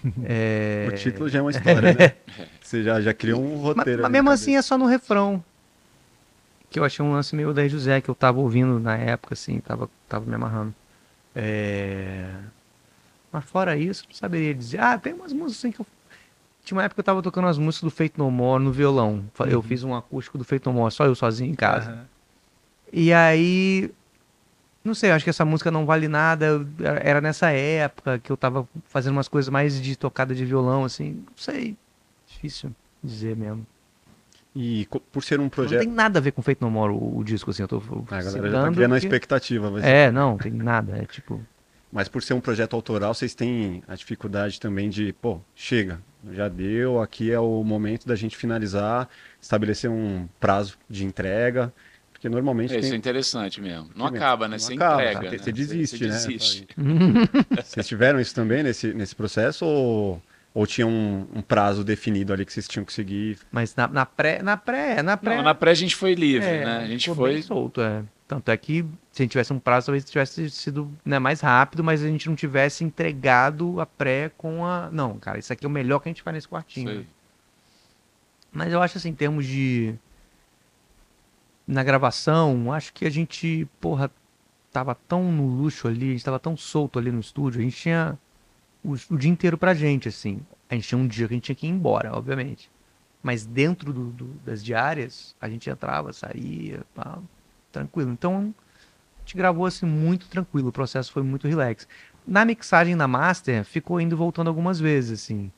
[0.23, 0.87] É...
[0.89, 2.13] O título já é uma história, né?
[2.63, 4.03] Você já, já criou um Mas, roteiro.
[4.03, 5.43] mas ali mesmo assim é só no refrão.
[6.71, 9.59] Que eu achei um lance meio da José, que eu tava ouvindo na época, assim,
[9.59, 10.73] tava, tava me amarrando.
[11.35, 12.31] É...
[13.33, 14.81] Mas fora isso, não saberia dizer.
[14.81, 15.87] Ah, tem umas músicas assim que eu.
[16.65, 19.25] Tinha uma época que eu tava tocando as músicas do Feito No More no violão.
[19.47, 21.91] Eu fiz um acústico do Feito No More, só eu sozinho em casa.
[21.91, 22.05] Aham.
[22.93, 23.91] E aí.
[24.85, 26.67] Não sei, acho que essa música não vale nada.
[27.03, 31.13] era- nessa época que eu tava fazendo umas coisas mais de tocada de violão, assim.
[31.27, 31.77] Não sei.
[32.27, 32.71] Difícil
[33.03, 33.67] dizer mesmo.
[34.57, 35.81] E por ser um Não projeto.
[35.81, 37.63] tem nada a ver com Feito No More o, o disco, assim.
[37.63, 37.77] Eu tô
[38.11, 39.81] A galera já tá criando a expectativa.
[39.81, 40.97] ser- É, não, tem nada.
[40.99, 41.41] É tipo.
[41.91, 46.01] Mas por ser um projeto autoral, vocês têm a dificuldade também de, pô, chega,
[46.33, 49.09] já deu, aqui é o momento da gente finalizar,
[49.41, 51.73] estabelecer um prazo de entrega,
[52.13, 52.99] porque normalmente É, isso é tem...
[52.99, 53.89] interessante mesmo.
[53.97, 54.57] Não Tem acaba, né?
[54.57, 55.21] não Você acaba, entrega.
[55.31, 55.43] você- né?
[55.43, 56.11] você desiste, né?
[56.13, 56.67] desiste.
[57.65, 60.23] Vocês tiveram isso também nesse, nesse processo ou,
[60.53, 63.39] Ou tinha um, um prazo definido ali que vocês tinham que seguir?
[63.53, 65.37] Mas na, na pré, na pré, na pré.
[65.37, 66.77] Não, na pré a gente foi livre, é, né?
[66.79, 67.35] A gente foi.
[67.35, 68.03] bem solto, é.
[68.29, 71.83] Tanto é que se a gente tivesse um prazo, talvez tivesse sido né, mais rápido,
[71.83, 74.91] mas a gente não tivesse entregado a pré com a.
[74.93, 76.89] Não, cara, isso aqui é o melhor que a gente faz nesse quartinho.
[76.91, 77.07] Sei.
[78.53, 79.95] Mas eu acho assim, em termos de.
[81.67, 84.11] Na gravação, acho que a gente, porra,
[84.73, 87.77] tava tão no luxo ali, a gente tava tão solto ali no estúdio, a gente
[87.77, 88.19] tinha
[88.83, 90.41] o, o dia inteiro pra gente, assim.
[90.69, 92.71] A gente tinha um dia que a gente tinha que ir embora, obviamente.
[93.23, 97.19] Mas dentro do- do- das diárias, a gente entrava, saía, pá,
[97.73, 98.11] tranquilo.
[98.11, 98.55] Então,
[99.17, 101.87] a gente gravou assim muito tranquilo, o processo foi muito relax.
[102.27, 105.51] Na mixagem na master, ficou indo e voltando algumas vezes, assim.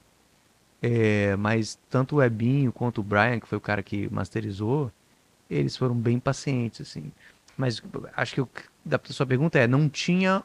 [0.83, 4.91] É, mas tanto o Ebinho quanto o Brian, que foi o cara que masterizou,
[5.51, 7.13] eles foram bem pacientes, assim.
[7.57, 7.83] Mas
[8.17, 10.43] acho que o que- da sua pergunta é, não tinha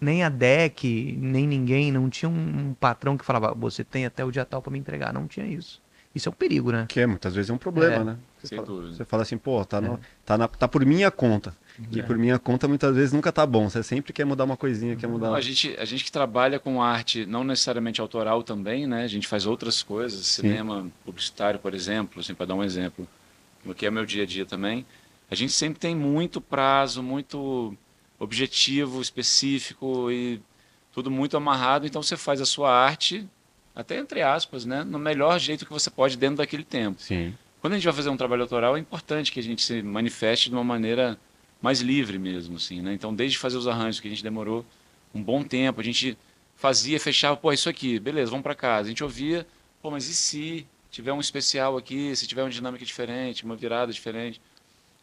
[0.00, 4.24] nem a deck, nem ninguém, não tinha um, um patrão que falava, você tem até
[4.24, 5.12] o dia tal para me entregar.
[5.12, 5.80] Não tinha isso.
[6.14, 6.86] Isso é um perigo, né?
[6.88, 8.18] Que é, muitas vezes é um problema, É, né?
[8.44, 8.94] Você sem fala, dúvida.
[8.94, 11.54] você fala assim, pô, tá, no- tá, na- tá por minha conta.
[11.90, 13.68] E por minha conta muitas vezes nunca tá bom.
[13.68, 15.28] Você sempre quer mudar uma coisinha, quer mudar.
[15.28, 19.02] Não, a, gente, a gente que trabalha com arte, não necessariamente autoral também, né?
[19.02, 23.08] A gente faz outras coisas, cinema publicitário, por exemplo, assim, para dar um exemplo,
[23.66, 24.86] o que é meu dia a dia também.
[25.28, 27.76] A gente sempre tem muito prazo, muito
[28.20, 30.40] objetivo específico e
[30.92, 31.86] tudo muito amarrado.
[31.86, 33.26] Então você faz a sua arte,
[33.74, 34.84] até entre aspas, né?
[34.84, 37.00] No melhor jeito que você pode dentro daquele tempo.
[37.02, 37.34] Sim.
[37.64, 40.50] Quando a gente vai fazer um trabalho autoral, é importante que a gente se manifeste
[40.50, 41.18] de uma maneira
[41.62, 42.92] mais livre mesmo, assim, né?
[42.92, 44.66] Então, desde fazer os arranjos, que a gente demorou
[45.14, 46.14] um bom tempo, a gente
[46.54, 48.88] fazia, fechava, pô, isso aqui, beleza, vamos para casa.
[48.88, 49.46] A gente ouvia,
[49.80, 53.90] pô, mas e se tiver um especial aqui, se tiver uma dinâmica diferente, uma virada
[53.90, 54.42] diferente?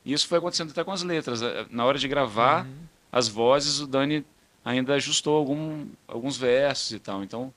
[0.05, 1.41] E isso foi acontecendo até com as letras.
[1.41, 2.67] Eh, Na hora de gravar
[3.11, 4.23] as vozes, o Dani
[4.63, 7.23] ainda ajustou algum, alguns versos e tal.
[7.23, 7.51] Então,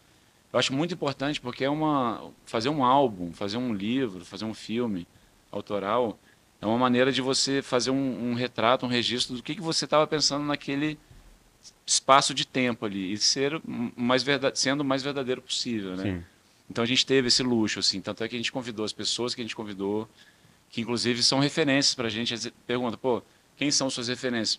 [0.55, 4.55] eu acho muito importante porque é uma fazer um álbum, fazer um livro, fazer um
[4.55, 5.07] filme
[5.51, 6.19] autoral
[6.64, 9.85] é uma maneira de você fazer um, um retrato, um registro do que, que você
[9.85, 10.99] estava pensando naquele
[11.87, 13.61] espaço de tempo ali e ser
[13.95, 16.03] mais verdade, sendo o mais verdadeiro possível, né?
[16.03, 16.25] Sim.
[16.71, 18.01] Então a gente teve esse luxo, assim.
[18.01, 20.09] Tanto é que a gente convidou as pessoas que a gente convidou,
[20.71, 22.33] que inclusive são referências pra gente.
[22.33, 23.23] Às vezes Pergunta, pô,
[23.59, 24.59] quem são suas referências?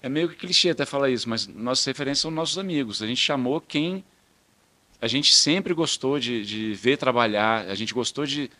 [0.00, 3.02] É meio que clichê até falar isso, mas nossas referências são nossos amigos.
[3.02, 4.04] A gente chamou quem
[5.00, 8.50] a gente sempre gostou de, de ver trabalhar, a gente gostou de.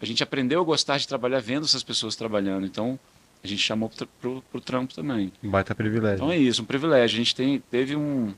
[0.00, 2.66] A gente aprendeu a gostar de trabalhar vendo essas pessoas trabalhando.
[2.66, 2.98] Então
[3.42, 3.90] a gente chamou
[4.20, 5.32] pro, pro trampo também.
[5.42, 6.16] Um baita privilégio.
[6.16, 7.16] Então é isso, um privilégio.
[7.16, 8.32] A gente tem, teve um,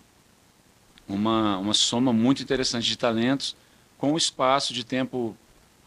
[1.09, 3.57] uma, uma soma muito interessante de talentos
[3.99, 5.37] com um espaço de tempo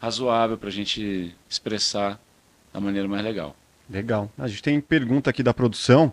[0.00, 2.20] razoável para a gente expressar
[2.72, 3.56] da maneira mais legal.
[3.90, 4.30] Legal.
[4.38, 6.12] A gente tem pergunta aqui da produção.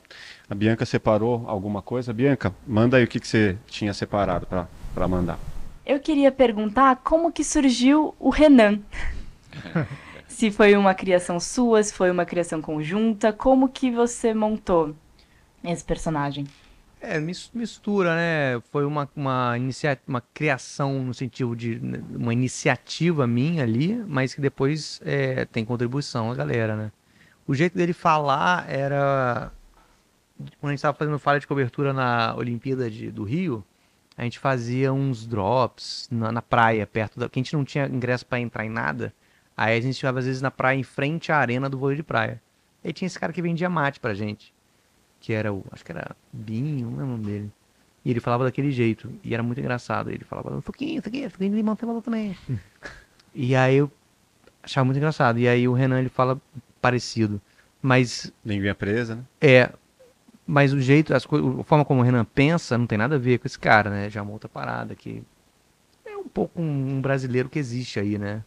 [0.49, 2.13] A Bianca separou alguma coisa.
[2.13, 4.67] Bianca, manda aí o que, que você tinha separado para
[5.07, 5.39] mandar.
[5.85, 8.79] Eu queria perguntar como que surgiu o Renan.
[10.27, 14.95] se foi uma criação sua, se foi uma criação conjunta, como que você montou
[15.63, 16.45] esse personagem?
[16.99, 18.59] É, mis- mistura, né?
[18.71, 24.33] Foi uma, uma, inicia uma criação no sentido de né, uma iniciativa minha ali, mas
[24.33, 26.91] que depois é, tem contribuição a galera, né?
[27.47, 29.51] O jeito dele falar era.
[30.59, 33.63] Quando a gente estava fazendo falha de cobertura na Olimpíada de- do Rio,
[34.17, 37.29] a gente fazia uns drops na, na praia, perto da.
[37.29, 39.13] que a gente não tinha ingresso para entrar em nada.
[39.57, 42.03] Aí a gente ficava às vezes na praia, em frente à arena do vôlei de
[42.03, 42.41] praia.
[42.83, 44.53] Aí tinha esse cara que vendia mate pra gente
[45.25, 45.65] que era o.
[45.71, 47.51] Acho que era Binho, não lembro o nome dele.
[48.05, 49.11] E ele falava daquele jeito.
[49.23, 50.11] E era muito engraçado.
[50.11, 52.37] Ele falava, Fuquinho, isso aqui, Fuquinho de limão você também.
[53.33, 53.91] e aí eu
[54.61, 55.39] achava muito engraçado.
[55.39, 56.39] E aí o Renan ele fala
[56.79, 57.41] parecido.
[57.81, 59.23] Mas Linguinha presa, né?
[59.41, 59.71] é.
[60.47, 63.39] Mas o jeito, as a forma como o Renan pensa não tem nada a ver
[63.39, 64.09] com esse cara, né?
[64.09, 65.23] Já é uma outra parada que.
[66.05, 68.43] É um pouco um, um brasileiro que existe aí, né?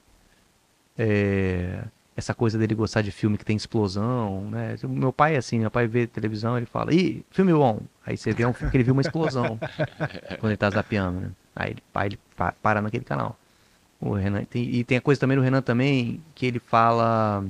[0.97, 1.85] É,
[2.17, 4.77] essa coisa dele gostar de filme que tem explosão, né?
[4.89, 7.81] Meu pai é assim, meu pai vê televisão, ele fala, ih, filme bom.
[8.05, 9.61] Aí você vê um filme que ele viu uma explosão
[10.41, 11.31] quando ele tá zapeando, né?
[11.55, 13.37] Aí ele, pai, ele pa- para naquele canal.
[14.01, 17.45] O Renan, tem- e tem a coisa também do Renan também, que ele fala.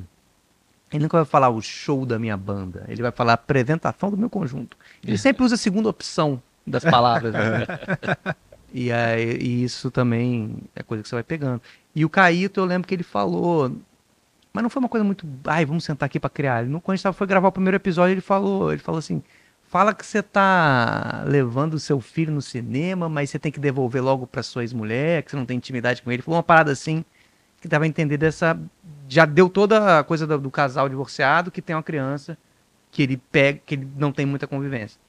[0.92, 4.16] Ele nunca vai falar o show da minha banda, ele vai falar a apresentação do
[4.16, 4.76] meu conjunto.
[5.04, 7.32] Ele sempre usa a segunda opção das palavras.
[7.32, 7.66] né?
[8.72, 11.60] e, aí, e isso também é coisa que você vai pegando.
[11.94, 13.70] E o Caíto, eu lembro que ele falou,
[14.52, 16.64] mas não foi uma coisa muito, ai, vamos sentar aqui pra criar.
[16.64, 19.22] Ele, quando a gente foi gravar o primeiro episódio, ele falou, ele falou assim,
[19.68, 24.02] fala que você tá levando o seu filho no cinema, mas você tem que devolver
[24.02, 26.16] logo pra sua ex-mulher, que você não tem intimidade com ele.
[26.16, 27.04] Ele falou uma parada assim,
[27.60, 28.58] que dava a entender dessa.
[29.08, 32.36] Já deu toda a coisa do, do casal divorciado que tem uma criança
[32.90, 35.00] que ele pega, que ele não tem muita convivência.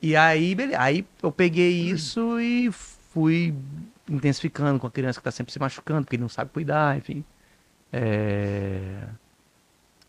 [0.00, 0.80] E aí, beleza.
[0.80, 3.54] Aí eu peguei isso e fui
[4.08, 7.24] intensificando com a criança que tá sempre se machucando, porque ele não sabe cuidar, enfim.
[7.92, 9.04] É,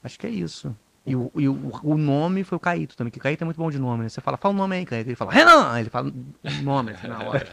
[0.03, 0.75] Acho que é isso.
[1.05, 3.57] E, o, e o, o nome foi o Caíto também, que o Caíto é muito
[3.57, 4.09] bom de nome, né?
[4.09, 5.09] Você fala, fala o nome aí, Caíto.
[5.09, 5.79] Ele fala, Renan!
[5.79, 7.45] Ele fala o nome assim, na hora.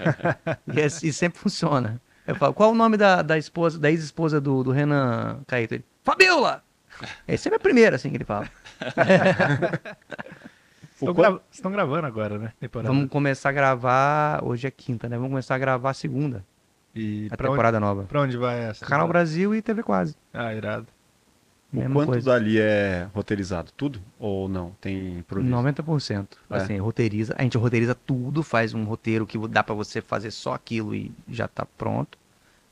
[0.73, 2.01] e, é- e sempre funciona.
[2.27, 5.75] Eu falo, qual o nome da, da esposa, da ex-esposa do, do Renan Caíto?
[5.75, 6.63] Ele, Fabiola!
[7.27, 8.49] É sempre a primeira, assim, que ele fala.
[10.95, 12.53] Estão gra- estão gravando agora, né?
[12.61, 12.93] Temporada.
[12.93, 15.17] Vamos começar a gravar, hoje é quinta, né?
[15.17, 16.45] Vamos começar a gravar a segunda,
[16.95, 18.03] E a pra onde, temporada nova.
[18.05, 18.85] pra onde vai essa?
[18.85, 20.15] Canal Brasil e TV Quase.
[20.35, 20.87] Ah, irado.
[21.73, 22.31] O quanto coisa.
[22.33, 23.71] dali é roteirizado?
[23.77, 24.01] Tudo?
[24.19, 24.73] Ou não?
[24.81, 25.55] Tem improviso?
[25.55, 26.27] 90%.
[26.51, 26.57] É.
[26.57, 27.35] Assim, roteiriza.
[27.39, 31.13] A gente roteiriza tudo, faz um roteiro que dá pra você fazer só aquilo e
[31.29, 32.19] já tá pronto.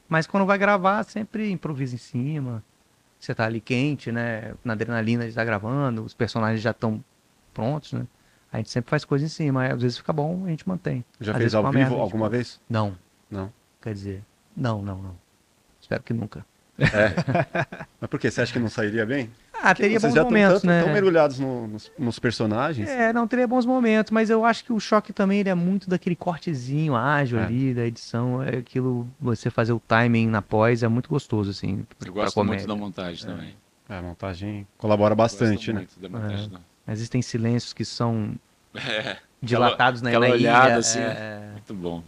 [0.08, 2.62] Mas quando vai gravar, sempre improvisa em cima.
[3.20, 4.54] Você tá ali quente, né?
[4.64, 7.02] Na adrenalina de estar gravando, os personagens já estão
[7.54, 8.06] prontos, né?
[8.52, 9.66] A gente sempre faz coisa em cima.
[9.66, 11.04] Às vezes fica bom, a gente mantém.
[11.20, 12.61] Já Às fez ao vivo merda, a gente alguma vez?
[12.68, 12.96] Não.
[13.30, 13.52] Não.
[13.82, 14.24] Quer dizer,
[14.56, 15.16] não, não, não.
[15.80, 16.44] Espero que nunca.
[18.00, 18.30] Mas por quê?
[18.30, 19.30] Você acha que não sairia bem?
[19.60, 20.82] Ah, teria Vocês bons momentos, tanto- né?
[20.84, 22.88] tão mergulhados no- nos, nos personagens.
[22.88, 25.90] É, não teria bons momentos, mas eu acho que o choque também ele é muito
[25.90, 27.44] daquele cortezinho ágil É.
[27.44, 28.40] ali da edição.
[28.42, 31.84] É aquilo, você fazer o timing na pós é muito gostoso, assim.
[32.06, 32.58] Eu gosto comédia.
[32.66, 33.54] muito da montagem também.
[33.88, 36.08] É, a montagem colabora bastante, Gosto né?
[36.08, 36.60] montagem, não.
[36.92, 38.34] Existem silêncios que são
[38.74, 40.78] É, dilatados na, aquela na olhada, ilha.
[40.78, 42.02] assim, é, muito bom.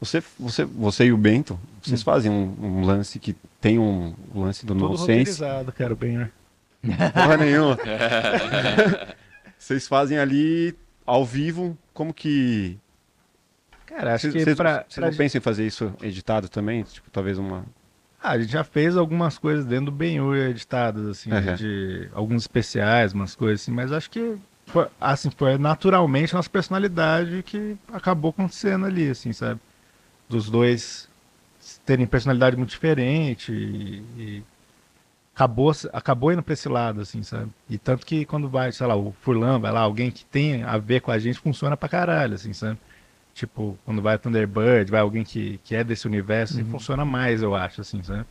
[0.00, 4.66] Você, você, você e o Bento, vocês fazem um, um lance que tem um, lance
[4.66, 5.42] do Tudo nonsense.
[5.74, 6.30] quero bem, né?
[7.14, 7.76] Porra nenhuma.
[9.58, 12.78] Vocês fazem ali ao vivo, como que.
[13.86, 16.82] Cara, acho Vocês, que vocês- pra, vocês pra não pensam em fazer isso editado também?
[16.82, 17.64] Tipo, talvez uma.
[18.22, 21.54] Ah, a gente já fez algumas coisas dentro do Ben-Hur editadas, assim, Uhum.
[21.54, 26.50] de alguns especiais, umas coisas assim, mas acho que foi, assim, foi naturalmente a nossa
[26.50, 29.60] personalidade que acabou acontecendo ali, assim, sabe?
[30.28, 31.08] Dos dois
[31.84, 34.42] terem personalidade muito diferente e, e
[35.34, 37.50] acabou, acabou indo pra esse lado, assim, sabe?
[37.68, 40.78] E tanto que quando vai, sei lá, o Furlan, vai lá, alguém que tem a
[40.78, 42.78] ver com a gente, funciona pra caralho, assim, sabe?
[43.34, 47.54] Tipo, quando vai Thunderbird, vai alguém que, que é desse universo, assim, funciona mais, eu
[47.54, 48.24] acho, assim, sabe?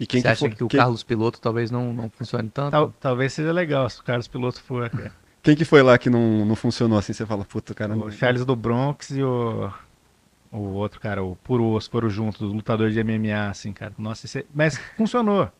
[0.00, 2.72] E quem você acha foi- que o quem- Carlos Piloto talvez não, não funcione tanto?
[2.72, 4.90] Tal- talvez seja legal se o Carlos Piloto for.
[4.90, 5.12] cara.
[5.40, 7.12] Quem que foi lá que não, não funcionou assim?
[7.12, 7.96] Você fala, puta, cara.
[7.96, 9.70] O Charles do Bronx e o,
[10.58, 13.92] o outro cara, o Puro Osso, foram juntos, os lutadores de MMA, assim, cara.
[13.98, 15.50] Nossa, esse é- mas funcionou.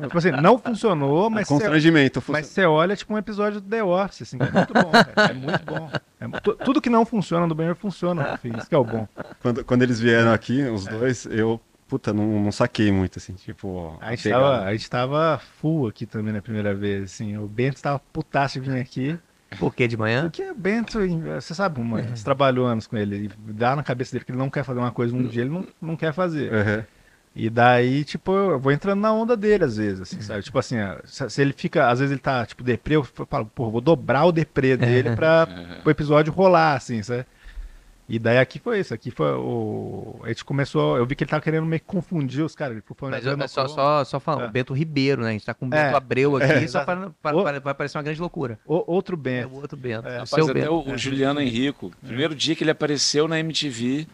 [0.00, 2.22] Tipo assim, não funcionou, mas você, Constrangimento.
[2.28, 5.30] mas você olha tipo um episódio do The Office, assim, que é muito bom, cara.
[5.30, 5.90] É muito bom.
[6.20, 9.06] É tudo que não funciona do banheiro funciona, no fim, isso que é o bom.
[9.40, 13.96] Quando, quando eles vieram aqui, os dois, eu, puta, não, não saquei muito, assim, tipo.
[14.00, 14.42] A gente, pegada.
[14.42, 17.36] tava, a gente tava full aqui também na primeira vez, assim.
[17.38, 19.18] O Bento tava putaço de vir aqui.
[19.58, 20.22] Por que de manhã?
[20.22, 20.98] Porque o Bento,
[21.40, 24.38] você sabe, mano, você trabalhou anos com ele, e dá na cabeça dele que ele
[24.38, 26.52] não quer fazer uma coisa um dia, ele não, não quer fazer.
[26.52, 26.84] Uhum.
[27.36, 30.42] E daí, tipo, eu vou entrando na onda dele às vezes, assim, sabe?
[30.42, 33.70] Tipo assim, se se ele fica, às vezes ele tá, tipo, deprê, eu falo, pô,
[33.70, 35.48] vou dobrar o deprê dele pra
[35.84, 37.26] o episódio rolar, assim, sabe?
[38.06, 40.20] E daí aqui foi isso, aqui foi o...
[40.24, 42.82] A gente começou, eu vi que ele tava querendo meio que confundir os caras, ele
[42.82, 43.14] ficou falando...
[43.14, 43.74] Mas eu- só, Colombo.
[43.80, 44.50] só, só falando, É.
[44.50, 45.30] Bento Ribeiro, né?
[45.30, 45.94] A gente tá com o Bento É.
[45.94, 48.58] Abreu aqui, É, só para, para- O- para- vai parecer uma grande loucura.
[48.66, 49.54] O- outro É Bento.
[49.54, 50.06] o outro Bento.
[50.06, 50.10] É.
[50.10, 50.90] o Rapaz, seu até Bento.
[50.90, 54.06] o, Juliano Henrico, primeiro dia que ele apareceu na MTV,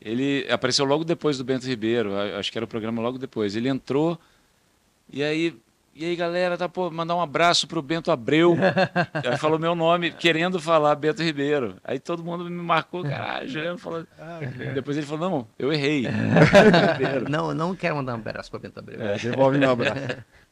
[0.00, 3.56] ele apareceu logo depois do Bento Ribeiro, acho que era o programa logo depois.
[3.56, 4.18] Ele entrou
[5.10, 5.56] e aí,
[5.94, 8.56] e aí galera, tá pô, mandar um abraço pro Bento Abreu.
[9.24, 11.76] aí falou meu nome, querendo falar Bento Ribeiro.
[11.84, 14.06] Aí todo mundo me marcou, caralho, Juliano falou.
[14.74, 16.02] Depois ele falou: "Não, eu errei".
[16.08, 17.30] Bento Ribeiro.
[17.30, 19.00] Não, eu não quero mandar um abraço pra Bento Abreu.
[19.00, 20.00] É, devolve meu abraço.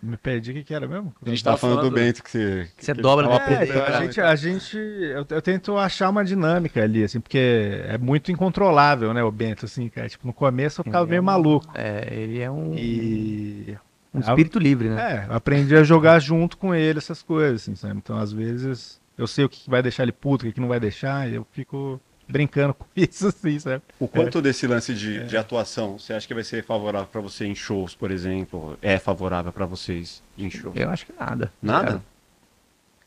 [0.00, 1.12] Me perdi, o que que era mesmo?
[1.26, 2.68] A gente tava falando do Bento que você.
[2.78, 6.24] Você que dobra tava É, então, a gente, a gente eu, eu tento achar uma
[6.24, 10.08] dinâmica ali, assim, porque é muito incontrolável, né, o Bento, assim, cara.
[10.08, 11.66] Tipo, no começo eu ficava Ele é meio um- maluco.
[11.74, 13.76] É, ele é um, E.
[14.14, 15.24] um espírito livre, né?
[15.26, 17.96] É, eu aprendi a jogar junto com ele essas coisas, assim, sabe?
[17.98, 20.80] Então, às vezes, eu sei o que vai deixar ele puto, o que não vai
[20.80, 23.82] deixar, e eu fico brincando com isso, assim, sabe?
[23.98, 27.46] O quanto desse lance de, de atuação você acha que vai ser favorável pra você
[27.46, 28.78] em shows, por exemplo?
[28.82, 30.74] É favorável pra vocês em shows?
[30.76, 31.52] Eu acho que nada.
[31.62, 32.02] Nada?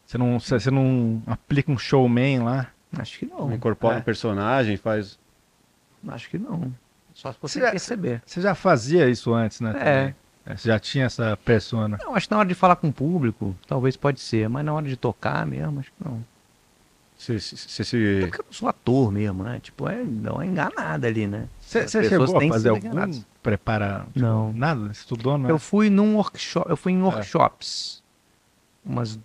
[0.05, 2.67] Você não, você você não aplica um showman lá.
[2.97, 3.53] É, acho que não.
[3.53, 3.99] Incorpora É.
[3.99, 5.17] um personagem, faz.
[6.07, 6.73] Acho que não.
[7.13, 8.21] Só se você Você já- perceber.
[8.25, 9.69] Você já fazia isso antes, né?
[9.79, 9.99] É.
[9.99, 10.15] também?
[10.45, 11.99] É, Você já tinha essa persona.
[12.03, 14.73] Não, acho que na hora de falar com o público, talvez pode ser, mas na
[14.73, 16.23] hora de tocar mesmo, acho que não.
[17.17, 18.19] Você, você, você É se.
[18.21, 19.59] porque eu não sou ator mesmo, né?
[19.59, 21.47] Tipo, é dar uma enganada ali, né?
[21.59, 23.25] Você chegou a fazer algum enganadas.
[23.43, 24.05] prepara?
[24.07, 24.51] tipo, Não.
[24.53, 24.91] Nada?
[24.91, 25.47] Estudou, não?
[25.47, 28.01] Eu fui num workshop, eu fui em workshops
[28.83, 29.19] umas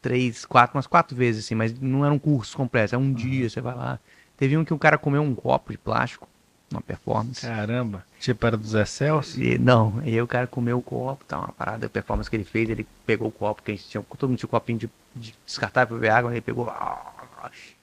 [0.00, 3.50] três, quatro, umas quatro vezes, assim, mas não era um curso completo, é um dia,
[3.50, 3.98] você vai lá,
[4.40, 6.26] Teve um que o cara comeu um copo de plástico
[6.70, 7.40] numa performance.
[7.40, 8.04] Caramba.
[8.18, 9.40] Tipo, era do Zé Celso?
[9.40, 12.36] E, não, e aí o cara comeu o copo, tá, uma parada, a performance que
[12.36, 14.78] ele fez, ele pegou o copo, que a gente tinha, todo mundo tinha um copinho
[14.78, 16.72] de, de descartável pra beber água, ele pegou.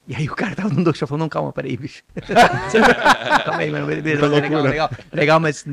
[0.07, 2.01] E aí o cara tava no doce, falou, não, calma, peraí, bicho.
[3.45, 5.65] calma aí, mano, beleza, Muita legal, legal, legal, mas,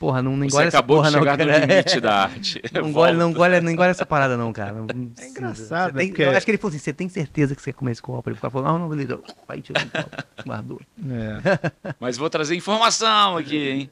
[0.00, 1.58] porra, não, não Você engole essa acabou porra de não, chegar cara.
[1.60, 2.62] no limite da arte.
[2.72, 4.72] Não engole, não, engole, não engole essa parada não, cara.
[4.72, 4.86] Não-
[5.18, 6.08] É engraçado, tem- né?
[6.10, 8.00] Porque- Eu acho que ele falou assim, você tem certeza que você quer comer esse
[8.02, 8.30] copo?
[8.30, 9.20] Ele falou, não, não, beleza.
[9.46, 10.16] Aí tirou o copo,
[10.46, 10.80] guardou.
[11.10, 11.94] É.
[12.00, 13.90] Mas vou trazer informação aqui, hein?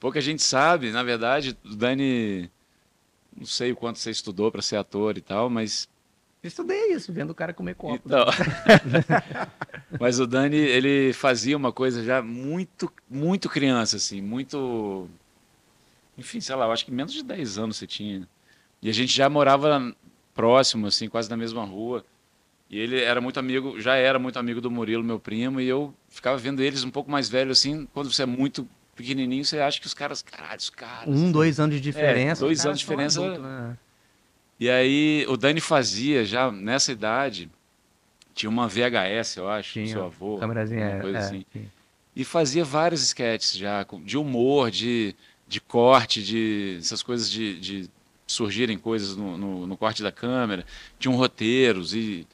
[0.00, 2.50] Pouca gente sabe, na verdade, o Dani,
[3.36, 5.88] não sei o quanto você estudou para ser ator e tal, mas
[6.48, 8.00] estudei isso, vendo o cara comer copo.
[8.04, 8.24] Então,
[10.00, 15.08] mas o Dani, ele fazia uma coisa já muito, muito criança, assim, muito.
[16.18, 18.26] Enfim, sei lá, eu acho que menos de 10 anos você tinha.
[18.82, 19.94] E a gente já morava
[20.34, 22.04] próximo, assim, quase na mesma rua.
[22.68, 25.94] E ele era muito amigo, já era muito amigo do Murilo, meu primo, e eu
[26.08, 29.78] ficava vendo eles um pouco mais velhos, assim, quando você é muito pequenininho, você acha
[29.80, 31.06] que os caras, caralho, os caras.
[31.08, 32.40] Um, dois anos de diferença.
[32.40, 33.78] dois os caras anos de diferença- adultos, né?
[34.58, 37.50] E aí o Dani fazia já nessa idade,
[38.34, 41.44] tinha uma VHS, eu acho, do Tinha, seu avô, Câmerazinha, coisa é, assim.
[41.52, 41.66] sim.
[42.14, 45.14] E fazia vários sketches já, de humor, de,
[45.46, 47.90] de corte, de essas coisas de, de
[48.26, 50.64] surgirem coisas no, no, no corte da câmera,
[50.98, 52.26] tinham roteiros e.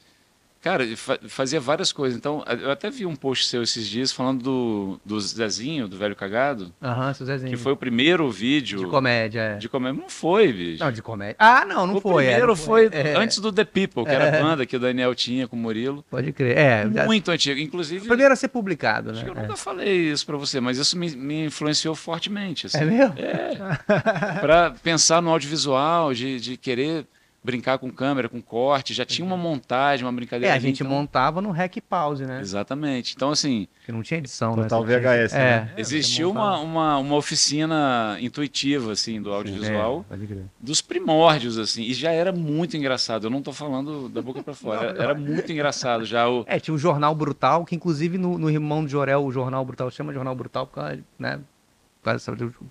[0.63, 0.85] Cara,
[1.27, 2.17] fazia várias coisas.
[2.17, 6.15] Então, eu até vi um post seu esses dias falando do, do Zezinho, do Velho
[6.15, 7.51] Cagado, Aham, seu Zezinho.
[7.51, 9.55] que foi o primeiro vídeo De comédia, é.
[9.57, 10.01] de comédia.
[10.01, 10.81] Não foi, bicho.
[10.83, 11.35] Não, de comédia.
[11.37, 12.23] Ah, não, não o foi.
[12.23, 14.79] é, primeiro não foi, É, antes do The People, que era a banda que o
[14.79, 16.03] Daniel tinha com o Murilo.
[16.09, 16.57] Pode crer.
[16.57, 17.59] É, já- Muito antigo.
[17.59, 19.15] Inclusive, o primeiro a ser publicado, né?
[19.17, 19.41] acho que eu É.
[19.41, 22.67] nunca falei isso pra você, mas isso me, me influenciou fortemente.
[22.67, 23.15] Assim, É mesmo?
[24.41, 27.05] Pra pensar no audiovisual, de, de querer
[27.43, 28.93] brincar com câmera, com corte.
[28.93, 30.53] Já tinha uma montagem, uma É, brincadeira.
[30.53, 32.39] a ali, gente então- montava no Rec Pause, né?
[32.39, 33.13] Exatamente.
[33.15, 34.63] Então, assim, Porque não tinha edição, né?
[34.63, 35.71] Total tinha- VHS, né?
[35.75, 35.81] É.
[35.81, 40.05] existiu você uma, uma, uma oficina intuitiva, assim, do audiovisual.
[40.09, 40.15] É,
[40.59, 43.27] dos primórdios, assim, e já era muito engraçado.
[43.27, 46.45] Eu não tô falando da boca pra fora, era, era muito engraçado já o.
[46.47, 49.91] É, tinha o Jornal Brutal, que inclusive no, no Irmão de Jorel, o Jornal Brutal
[49.91, 51.39] chama Jornal Brutal, por causa, né?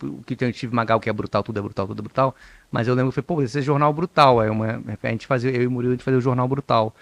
[0.02, 2.34] o que tem o Steve Magal, que é brutal, tudo é brutal, tudo é brutal.
[2.72, 4.40] Mas eu lembro que foi, pô, esse é Jornal Brutal.
[4.40, 6.92] Aí uma, a gente fazia, eu e o Murilo, a gente fazia o Jornal Brutal.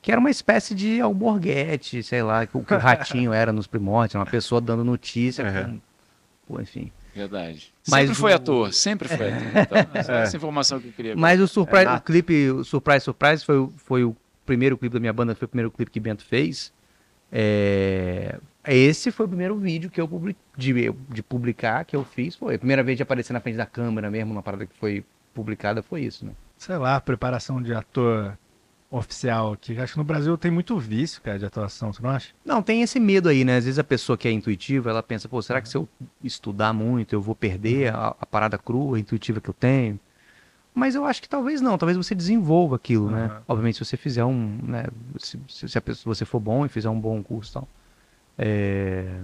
[0.00, 3.66] Que era uma espécie de alborguete, sei lá, que o que o ratinho era nos
[3.66, 5.44] primórdios, uma pessoa dando notícia.
[5.44, 5.80] Uhum.
[6.48, 6.92] com- pô, enfim.
[7.12, 7.72] Verdade.
[7.88, 9.42] Mas sempre foi o- ator, sempre foi ator.
[9.62, 10.22] Então, essa, É.
[10.22, 11.16] essa informação que eu queria.
[11.16, 12.02] Mas o, surprise, nato.
[12.02, 14.14] o clipe, o Surprise Surprise foi, o- foi o
[14.44, 16.72] primeiro clipe da minha banda, foi o primeiro clipe que Bento fez.
[17.32, 22.34] É, Esse foi o primeiro vídeo que eu publi- de, de publicar que eu fiz.
[22.36, 25.04] Foi a primeira vez de aparecer na frente da câmera mesmo, uma parada que foi
[25.36, 26.32] publicada, foi isso, né?
[26.56, 28.36] Sei lá, preparação de ator
[28.90, 29.78] oficial aqui.
[29.78, 32.32] Acho que no Brasil tem muito vício, cara, de atuação, você não acha?
[32.44, 33.58] Não, tem esse medo aí, né?
[33.58, 35.88] Às vezes a pessoa que é intuitiva, ela pensa, pô, será que se eu
[36.24, 40.00] estudar muito eu vou perder a, a parada crua, intuitiva que eu tenho?
[40.74, 43.26] Mas eu acho que talvez não, talvez você desenvolva aquilo, né?
[43.26, 43.42] Aham.
[43.48, 44.84] Obviamente, se você fizer um, né?
[45.18, 47.68] Se, se, pessoa, se você for bom e fizer um bom curso e tal.
[48.38, 49.20] É...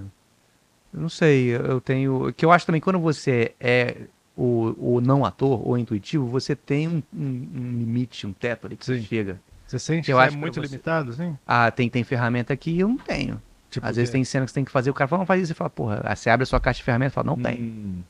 [0.95, 2.33] Eu não sei, eu tenho...
[2.35, 3.97] Que eu acho também que quando você é
[4.37, 8.85] o, não ator ou intuitivo, você tem um, um- um limite, um teto ali que
[8.85, 9.05] você Sim.
[9.05, 9.41] chega.
[9.67, 11.37] Você sente que é que muito você- limitado, assim?
[11.47, 13.41] Ah, tem, tem ferramenta aqui e eu não tenho.
[13.71, 15.41] Tipo, Às vezes tem cena que você tem que fazer, o cara fala, não faz
[15.43, 17.37] isso, você fala, porra, aí você abre a sua caixa de ferramentas e fala, não
[17.37, 17.59] tem.
[17.59, 18.03] Hum,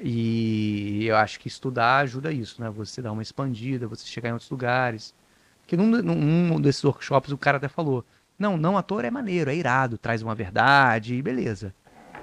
[0.00, 2.68] E eu acho que estudar ajuda isso, né?
[2.70, 5.14] Você dar uma expandida, você chegar em outros lugares.
[5.60, 6.14] Porque num, num,
[6.48, 8.04] num desses workshops o cara até falou,
[8.38, 11.72] não, não ator é maneiro, é irado, traz uma verdade, e beleza.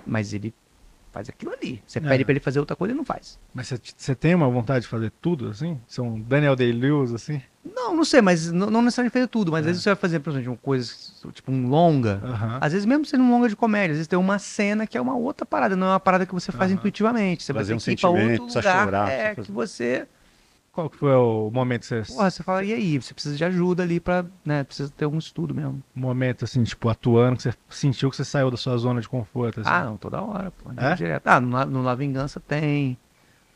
[0.05, 0.53] Mas ele
[1.20, 1.82] faz aquilo ali.
[1.86, 2.01] Você É.
[2.01, 3.38] pede pra ele fazer outra coisa, ele não faz.
[3.53, 5.78] Mas você, tem uma vontade de fazer tudo, assim?
[5.88, 7.41] São Daniel Day-Lewis, assim?
[7.76, 10.20] Não, não sei, mas não, não necessariamente fazer tudo, mas às vezes você vai fazer,
[10.22, 10.91] por exemplo, uma coisa,
[11.34, 12.22] tipo um longa.
[12.61, 15.01] Às vezes, mesmo sendo um longa de comédia, às vezes tem uma cena que é
[15.01, 17.43] uma outra parada, não é uma parada que você faz intuitivamente.
[17.43, 18.86] Você Fazer vai um ter que ir pra outro lugar.
[18.86, 20.07] chorar, é, que você.
[20.72, 22.03] Qual que foi o momento que você...
[22.13, 23.01] Porra, você fala, e aí?
[23.01, 24.26] Você precisa de ajuda ali pra.
[24.45, 24.63] né?
[24.63, 25.82] Precisa ter algum estudo mesmo.
[25.95, 29.61] momento, assim, tipo, atuando, que você sentiu que você saiu da sua zona de conforto,
[29.61, 29.70] assim?
[29.70, 30.72] Ah, não, toda hora, pô.
[30.78, 30.95] É?
[30.95, 31.28] Direto.
[31.28, 32.97] Ah, no, La- no La Vingança tem.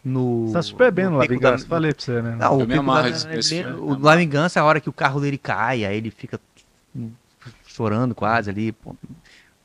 [0.03, 0.47] No.
[0.47, 2.36] Você tá super bem no La Pico da- Vingança, falei pra você, né?
[2.36, 3.80] Não, o Eu me Pico amarro da filme.
[3.80, 6.39] O La Vingança é a hora que o carro dele cai, aí ele fica
[6.95, 7.11] hum,
[7.66, 8.95] chorando quase ali, pô.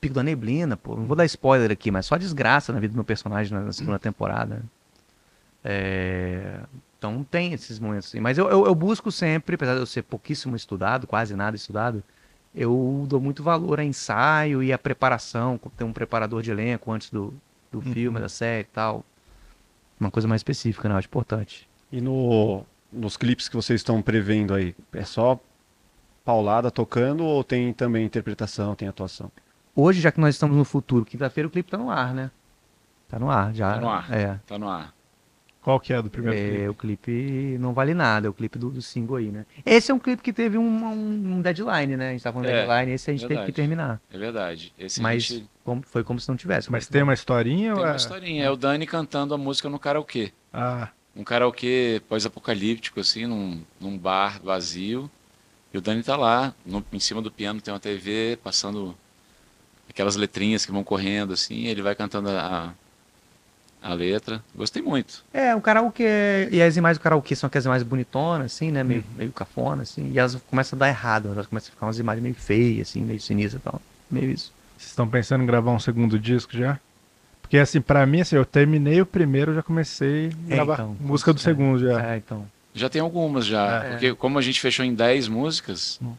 [0.00, 0.94] Pico da Neblina, pô.
[0.94, 3.72] Não vou dar spoiler aqui, mas só desgraça na vida do meu personagem na, na
[3.72, 4.62] segunda temporada.
[5.64, 6.60] É,
[6.98, 8.20] Então tem esses momentos assim.
[8.20, 12.02] Mas eu, eu, eu busco sempre, apesar de eu ser pouquíssimo estudado, quase nada estudado,
[12.54, 17.10] eu dou muito valor a ensaio e a preparação, ter um preparador de elenco antes
[17.10, 17.32] do,
[17.70, 19.04] do filme, da série e tal.
[19.98, 20.94] Uma coisa mais específica, né?
[20.94, 21.68] Eu acho importante.
[21.90, 25.38] E no, nos clipes que vocês estão prevendo aí, é só
[26.24, 29.30] paulada tocando ou tem também interpretação, tem atuação?
[29.78, 32.30] hoje, já que nós estamos no futuro, quinta-feira o clipe tá no ar, né?
[33.08, 33.74] Tá no ar, já.
[33.74, 34.12] Tá no ar.
[34.12, 34.40] É.
[34.46, 34.92] Tá no ar.
[35.68, 36.68] Qual que é do primeiro É, clipe?
[36.70, 39.44] o clipe não vale nada, é o clipe do, do single aí, né?
[39.66, 42.08] Esse é um clipe que teve um, um- um deadline, né?
[42.08, 43.52] A gente tá falando É, deadline, esse a gente teve verdade.
[43.52, 44.00] que terminar.
[44.10, 44.72] É verdade.
[44.78, 46.72] Esse Mas gente como- foi como se não tivesse.
[46.72, 47.96] Mas tem uma historinha tem ou uma é...
[47.96, 48.44] historinha.
[48.44, 50.32] É o Dani cantando a música no karaokê.
[50.50, 55.10] Ah, Um karaokê pós-apocalíptico, assim, num, num bar vazio.
[55.74, 58.96] E o Dani tá lá, no- em cima do piano tem uma TV, passando
[59.86, 61.66] aquelas letrinhas que vão correndo, assim.
[61.66, 62.72] Ele vai cantando a, a
[63.82, 64.42] letra.
[64.54, 65.22] Gostei muito.
[65.32, 66.48] É, o karaokê.
[66.50, 68.82] E as imagens do karaokê são aquelas imagens bonitonas, assim, né?
[68.82, 68.88] Uhum.
[68.88, 70.10] Meio, meio cafona, assim.
[70.12, 73.00] E elas começam a dar errado, elas começam a ficar umas imagens meio feias, assim,
[73.02, 73.80] meio sinistras e tal.
[74.10, 74.52] Meio isso.
[74.76, 76.78] vocês estão pensando em gravar um segundo disco já?
[77.42, 80.96] Porque assim, pra mim, assim, eu terminei o primeiro, já comecei a É, gravar então,
[81.00, 81.42] música do é.
[81.42, 82.12] segundo já.
[82.12, 82.46] É, então.
[82.74, 83.90] Já tem algumas já, É.
[83.90, 86.12] porque como a gente fechou em 10 músicas, Hum.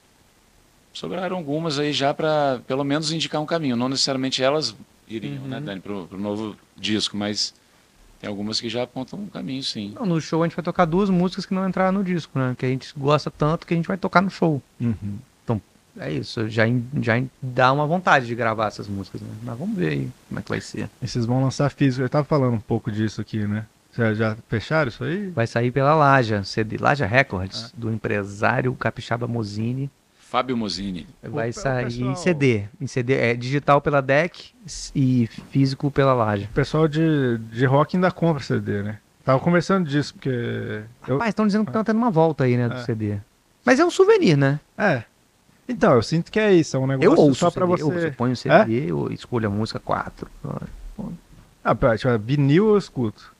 [0.94, 3.76] Sobraram algumas aí já para pelo menos indicar um caminho.
[3.76, 4.76] Não necessariamente elas
[5.08, 5.48] iriam, Uhum.
[5.48, 7.54] né, Dani, pro, pro novo disco, mas
[8.20, 9.94] tem algumas que já apontam um caminho, sim.
[9.96, 12.56] Não, no show a gente vai tocar duas músicas que não entraram no disco, né?
[12.58, 14.62] Que a gente gosta tanto que a gente vai tocar no show.
[14.80, 15.18] Uhum.
[15.98, 16.64] É isso, já,
[17.02, 19.28] já dá uma vontade de gravar essas músicas, né?
[19.44, 20.90] Mas vamos ver aí como é que vai ser.
[21.02, 22.04] E vocês vão lançar físico.
[22.04, 23.66] Eu tava falando um pouco disso aqui, né?
[23.92, 25.30] Vocês já fecharam isso aí?
[25.32, 29.90] Vai sair pela Laja, CD, Laja Records, do empresário Capixaba Mozini.
[30.30, 31.08] Fábio Mosini.
[31.24, 32.64] Vai o sair pessoal- em CD.
[32.80, 34.52] Em CD é digital pela DEC
[34.96, 36.46] e físico pela Laja.
[36.46, 39.00] O pessoal de, de rock ainda compra CD, né?
[39.26, 40.30] Tava conversando disso, porque.
[41.08, 42.84] Eu, Rapaz, estão dizendo que tá tendo uma volta aí, né, do É.
[42.84, 43.18] CD.
[43.66, 44.60] Mas é um souvenir, né?
[44.78, 45.04] é.
[45.68, 47.84] Então, eu sinto que é isso, é um negócio Eu ouço só CD, você.
[47.84, 50.28] eu, eu ponho o CD, eu escolho a música 4.
[51.64, 53.32] Ah, pera, tipo, vinil eu escuto.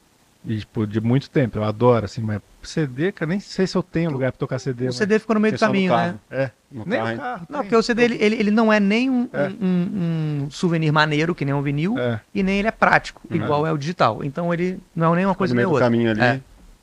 [0.46, 3.84] E, tipo, de muito tempo, eu adoro, assim, mas CD, cara, nem sei se eu
[3.84, 4.86] tenho lugar pra tocar CD.
[4.86, 6.12] O mas- CD ficou no meio do no caminho, carro.
[6.14, 6.20] né?
[6.32, 6.52] É.
[6.72, 7.40] No Nem carro, no carro.
[7.50, 7.62] Não, tem.
[7.70, 9.50] porque o CD ele, ele, ele não é nem um, É.
[9.62, 12.22] um- um souvenir maneiro, que nem um vinil, É.
[12.34, 13.36] e nem ele é prático, Uhum.
[13.36, 14.24] igual é o digital.
[14.24, 15.86] Então ele não é nem uma coisa no nem meio do outra.
[15.88, 16.22] caminho ali.
[16.22, 16.24] É.
[16.26, 16.42] E Então,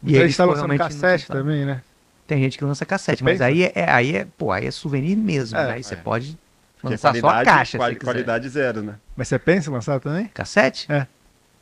[0.09, 1.81] a ele gente tá ficou lançando cassete também, né?
[2.27, 5.17] Tem gente que lança cassete, mas aí é, é- aí é, pô, aí é souvenir
[5.17, 5.73] mesmo, É, né?
[5.75, 5.97] Aí você é.
[5.97, 6.37] pode
[6.83, 8.13] lançar só a caixa, quali- se quiser.
[8.13, 8.97] qualidade zero, né?
[9.17, 10.27] Mas você pensa em lançar também?
[10.35, 10.93] Cassete?
[10.93, 11.07] É.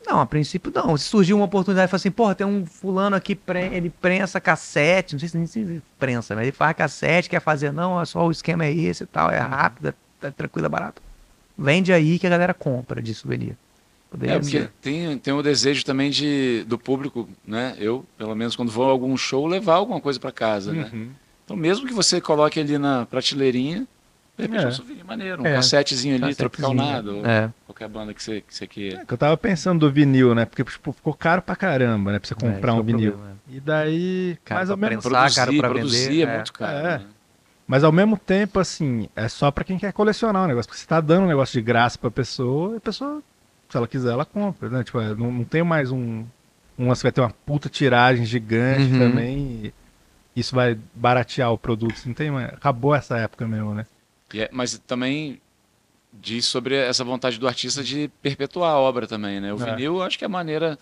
[0.07, 0.95] Não, a princípio não.
[0.97, 5.13] Se surgiu uma oportunidade, fala assim, porra, tem um fulano aqui, pre- ele prensa cassete,
[5.13, 8.25] não sei se nem se prensa, mas ele faz cassete, quer fazer, não, é só
[8.25, 11.01] o esquema é esse e tal, é rápido, é, tranquilo, é barato.
[11.57, 13.55] Vende aí que a galera compra de souvenir.
[14.11, 14.71] Poderia É, porque ser.
[14.81, 17.75] tem, tem o desejo também de, do público, né?
[17.79, 20.89] Eu, pelo menos, quando vou a algum show, levar alguma coisa para casa, né?
[20.93, 21.09] Uhum.
[21.43, 23.85] Então, mesmo que você coloque ali na prateleira,
[24.37, 24.65] de repente É.
[24.65, 25.53] é um souvenir maneiro, um É.
[25.55, 27.49] cassetezinho ali, Tropical ou É.
[27.65, 29.01] qualquer banda que você, que você queira.
[29.01, 30.45] É que eu tava pensando do vinil, né?
[30.45, 32.19] Porque tipo, ficou caro pra caramba, né?
[32.19, 33.11] Pra você É, comprar é um o vinil.
[33.13, 35.05] problema, E daí, Caro mais ou pra menos.
[35.35, 36.35] caro pra produzir vender, é é.
[36.35, 36.77] muito caro.
[36.77, 36.97] É.
[36.99, 37.05] né?
[37.67, 40.67] Mas ao mesmo tempo, assim, é só pra quem quer colecionar o negócio.
[40.69, 43.23] Porque você tá dando um negócio de graça pra pessoa, e a pessoa,
[43.69, 44.83] se ela quiser, ela compra, né?
[44.83, 46.23] Tipo, é, não, não tem mais um.
[46.77, 48.99] Um lance que vai ter uma puta tiragem gigante Uhum.
[48.99, 49.37] também.
[49.65, 49.73] e
[50.39, 51.95] isso vai baratear o produto.
[52.05, 52.49] Não tem mais.
[52.49, 53.85] Acabou essa época mesmo, né?
[54.33, 55.39] E é- mas também
[56.13, 59.53] diz sobre essa vontade do artista de perpetuar a obra também, né?
[59.53, 59.65] O É.
[59.71, 60.79] vinil, eu acho que é a maneira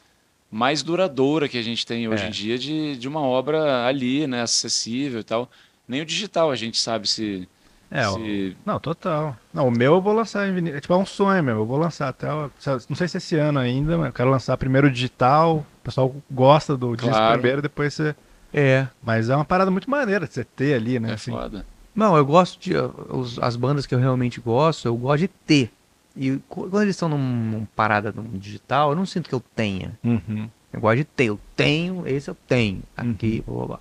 [0.52, 2.28] mais duradoura que a gente tem hoje É.
[2.28, 4.42] em dia de, de uma obra ali, né?
[4.44, 5.50] Acessível e tal.
[5.88, 7.48] Nem o digital a gente sabe se...
[7.90, 8.56] É, o- se...
[8.66, 9.36] Não, total.
[9.54, 10.76] Não, o meu eu vou lançar em vinil.
[10.76, 11.58] É tipo é um sonho meu.
[11.58, 12.32] Eu vou lançar até.
[12.32, 12.50] o-
[12.90, 15.58] Não sei se esse ano ainda, mas eu quero lançar primeiro digital.
[15.58, 17.34] O pessoal gosta do disco Claro.
[17.40, 18.16] primeiro, depois você.
[18.54, 18.88] É.
[19.02, 21.12] Mas é uma parada muito maneira de você ter ali, né?
[21.12, 21.32] É assim.
[21.32, 21.66] foda.
[21.96, 22.74] Não, eu gosto de.
[23.10, 25.72] os- as bandas que eu realmente gosto, eu gosto de ter.
[26.16, 29.98] E quando eles estão num, num parada num digital, eu não sinto que eu tenha.
[30.04, 30.50] Uhum.
[30.72, 31.26] Eu gosto de ter.
[31.26, 32.82] Eu tenho, esse eu tenho.
[32.98, 33.80] Aqui, blá, blá, blá.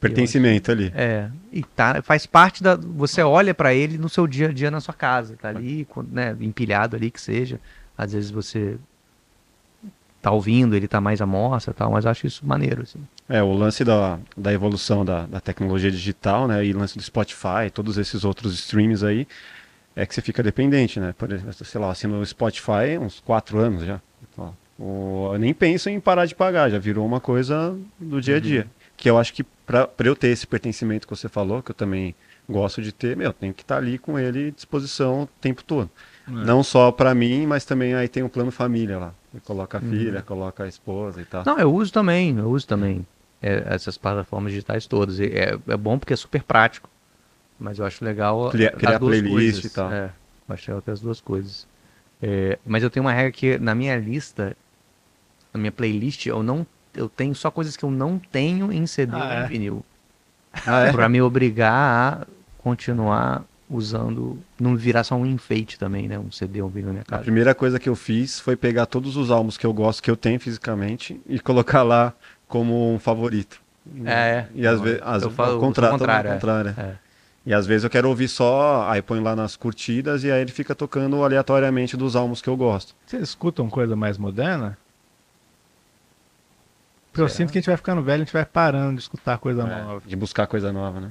[0.00, 0.92] Pertencimento ali.
[0.94, 1.28] É.
[1.52, 2.76] E tá, faz parte da.
[2.76, 5.36] Você olha pra ele no seu dia a dia na sua casa.
[5.40, 7.58] Tá ali, né, empilhado ali que seja.
[7.96, 8.78] Às vezes você
[10.22, 13.00] tá ouvindo, ele tá mais à mostra e tal, mas eu acho isso maneiro, assim.
[13.28, 17.02] É, o lance da, da evolução da, da tecnologia digital, né, e o lance do
[17.02, 19.26] Spotify, todos esses outros streams aí,
[19.94, 21.14] é que você fica dependente, né?
[21.18, 24.00] Por exemplo, sei lá, assino o Spotify uns quatro anos já.
[24.38, 28.36] Ó, o- eu nem penso em parar de pagar, já virou uma coisa do dia
[28.36, 28.66] a dia.
[28.96, 32.14] Que eu acho que para eu ter esse pertencimento que você falou, que eu também
[32.48, 35.90] gosto de ter, meu, tenho que estar ali com ele à disposição o tempo todo.
[36.26, 39.14] Não só para mim, mas também aí tem o plano família lá.
[39.44, 41.42] Coloca a filha, coloca a esposa e tal.
[41.44, 43.06] Não, eu uso também, eu uso também
[43.42, 45.18] é, essas plataformas digitais todas.
[45.20, 46.88] E É, é bom porque é super prático.
[47.58, 49.64] Mas eu acho legal Criar- as criar duas playlist coisas.
[49.64, 49.92] e tal.
[49.92, 50.10] É,
[50.48, 51.66] eu acho legal ter as duas coisas.
[52.22, 54.56] É, mas eu tenho uma regra que na minha lista,
[55.52, 59.12] na minha playlist, eu não eu tenho só coisas que eu não tenho em CD
[59.14, 59.46] Ah, ou em é?
[59.46, 59.84] vinil.
[60.66, 60.92] Ah, é?
[60.92, 62.26] Pra me obrigar a
[62.62, 66.18] continuar usando, não virar só um enfeite também, né?
[66.18, 67.22] Um CD, um vídeo na minha A casa.
[67.22, 70.16] primeira coisa que eu fiz foi pegar todos os álbuns que eu gosto, que eu
[70.16, 72.12] tenho fisicamente, e colocar lá
[72.48, 73.60] como um favorito.
[74.04, 76.34] É, E às vezes, eu falo ao o contrário, é.
[76.34, 76.80] contrário, é.
[76.80, 76.94] É.
[77.46, 80.52] E às vezes eu quero ouvir só, aí põe lá nas curtidas e aí ele
[80.52, 82.94] fica tocando aleatoriamente dos álbuns que eu gosto.
[83.06, 84.76] Vocês escutam coisa mais moderna?
[87.10, 89.38] Porque eu sinto que a gente vai ficando velho, a gente vai parando de escutar
[89.38, 90.02] coisa nova.
[90.06, 91.10] De buscar coisa nova, né?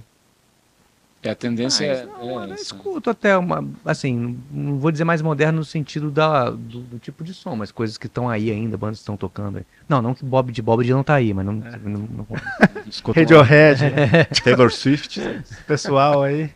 [1.24, 2.62] É, a tendência Ah, é, não, é eu essa.
[2.64, 7.24] escuto até uma, assim, não vou dizer mais moderno no sentido da, do, do tipo
[7.24, 9.64] de som, mas coisas que estão aí ainda, bandas que estão tocando aí.
[9.90, 12.28] Não, não que Bob de Bob não tá aí, mas não, não, não-
[12.88, 13.82] Escuto Radiohead,
[14.44, 15.20] Taylor Swift.
[15.20, 16.52] esse pessoal aí.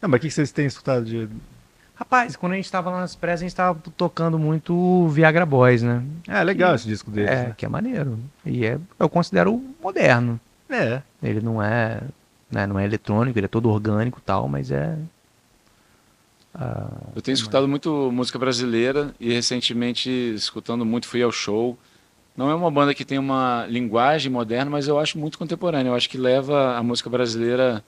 [0.00, 1.28] Não, mas o que vocês têm escutado de.
[1.94, 5.82] Rapaz, quando a gente tava lá nas pressas, a gente tava tocando muito Viagra Boys,
[5.82, 6.02] né?
[6.26, 7.30] É legal esse disco deles.
[7.30, 7.54] É, né?
[7.56, 8.18] que é maneiro.
[8.44, 10.40] E é, eu considero moderno.
[10.68, 11.00] É.
[11.22, 12.00] Ele não é,
[12.52, 14.96] né, não é eletrônico, ele é todo orgânico e tal, mas é.
[16.54, 21.78] ah, Eu tenho escutado muito música brasileira e recentemente escutando muito fui ao show.
[22.36, 25.90] Não é uma banda que tem uma linguagem moderna, mas eu acho muito contemporânea.
[25.90, 27.84] Eu acho que leva a música brasileira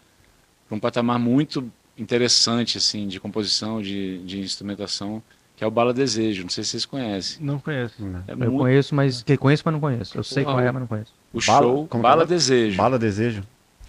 [0.68, 5.22] para um patamar muito interessante assim de composição, de, de instrumentação,
[5.56, 6.42] que é o Bala Desejo.
[6.42, 7.44] Não sei se vocês conhecem.
[7.44, 7.94] Não conheço.
[8.28, 9.22] É eu muito- conheço, mas.
[9.22, 10.16] Que conheço, mas não conheço.
[10.18, 11.12] Eu sei Porra, qual é, mas não conheço.
[11.32, 12.26] O Bala- show Bala é?
[12.26, 13.42] Desejo Bala Desejo.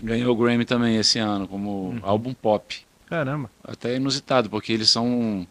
[0.03, 2.83] Ganhou o Grammy também esse ano como álbum pop.
[3.07, 3.49] Caramba.
[3.63, 5.45] até inusitado, porque eles são,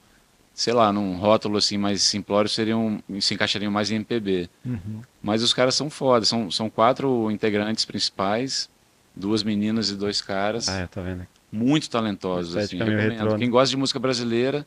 [0.53, 4.49] sei lá, num rótulo assim mais simplório, seriam, se encaixariam mais em MPB.
[4.66, 5.03] Uhum.
[5.22, 8.68] Mas os caras são foda, são, são quatro integrantes principais,
[9.14, 11.26] duas meninas e dois caras, Ah, é, tá vendo?
[11.53, 12.57] muito talentosos.
[12.57, 13.12] Assim, meio recomendo.
[13.12, 13.38] retrô, né?
[13.38, 14.66] Quem gosta de música brasileira,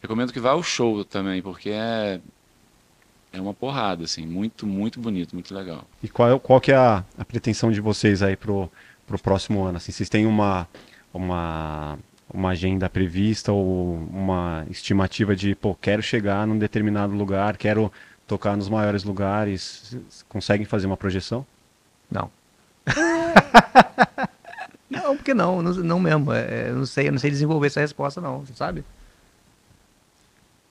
[0.00, 2.20] recomendo que vá ao show também, porque é,
[3.32, 5.84] é uma porrada, assim, muito, muito bonito, muito legal.
[6.00, 8.70] E qual, qual que é a, a pretensão de vocês aí pro,
[9.08, 9.78] pro próximo ano?
[9.78, 10.68] Assim, vocês têm uma,
[11.12, 11.98] uma,
[12.32, 17.90] uma agenda prevista ou uma estimativa de, pô, quero chegar num determinado lugar, quero
[18.26, 19.88] tocar nos maiores lugares?
[19.88, 21.44] Vocês Conseguem fazer uma projeção?
[22.10, 22.30] Não.
[24.88, 26.32] não, porque não, não, não mesmo.
[26.32, 28.84] É, eu não sei, eu não sei desenvolver essa resposta, não, sabe?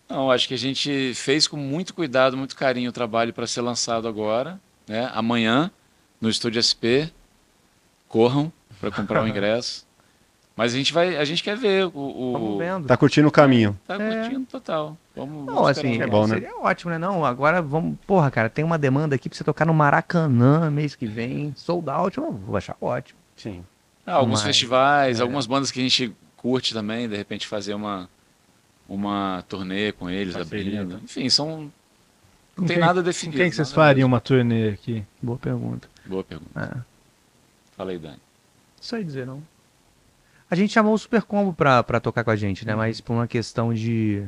[0.08, 3.62] Não, acho que a gente fez com muito cuidado, muito carinho o trabalho para ser
[3.62, 5.12] lançado agora, né?
[5.14, 5.70] Amanhã,
[6.22, 7.12] no Estúdio SP.
[8.08, 9.86] Corram para comprar o ingresso.
[10.56, 12.88] Mas a gente vai, a gente quer ver o, o Vamos vendo.
[12.88, 13.78] Tá curtindo o caminho?
[13.86, 14.22] tá É.
[14.22, 14.98] curtindo total.
[15.16, 16.02] Vamos, Não, vamos assim.
[16.02, 16.34] É bom, né?
[16.36, 16.98] seria ótimo, né?
[16.98, 17.96] Não, agora vamos.
[18.08, 21.88] Porra, cara, tem uma demanda aqui pra você tocar no Maracanã mês que vem, sold
[21.92, 23.20] out, eu vou achar ótimo.
[23.36, 23.64] Sim.
[24.06, 25.22] Ah, alguns Mas, festivais, é.
[25.22, 28.10] algumas bandas que a gente curte também, de repente fazer uma
[28.90, 31.04] uma turnê com eles, Parceria, abrindo.
[31.04, 31.72] Enfim, são não
[32.56, 33.38] Com tem quem- nada Com definido.
[33.38, 35.04] quem que vocês fariam uma turnê aqui?
[35.22, 35.88] Boa pergunta.
[36.06, 36.50] Boa pergunta.
[36.84, 36.97] É.
[37.78, 38.16] Fala aí, Dani.
[38.16, 39.42] Não sei dizer, não.
[40.50, 42.74] A gente chamou o Super Combo pra, pra tocar com a gente, né?
[42.76, 44.24] Mas por uma questão de,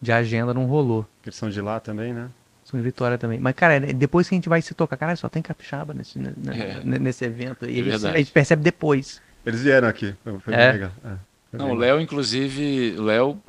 [0.00, 1.06] de agenda não rolou.
[1.24, 2.28] Eles são de lá também, né?
[2.64, 3.38] São em Vitória também.
[3.40, 6.18] Mas, cara, é, depois que a gente vai se tocar, cara, só tem capixaba nesse,
[6.18, 6.84] né, É.
[6.84, 7.64] né, nesse evento.
[7.64, 8.14] E É a gente, verdade.
[8.14, 9.20] a gente percebe depois.
[9.46, 10.14] Eles vieram aqui.
[10.40, 10.72] Foi É?
[10.72, 10.92] bem legal.
[11.04, 11.14] É,
[11.50, 13.40] foi Não, o Léo, inclusive, o Léo,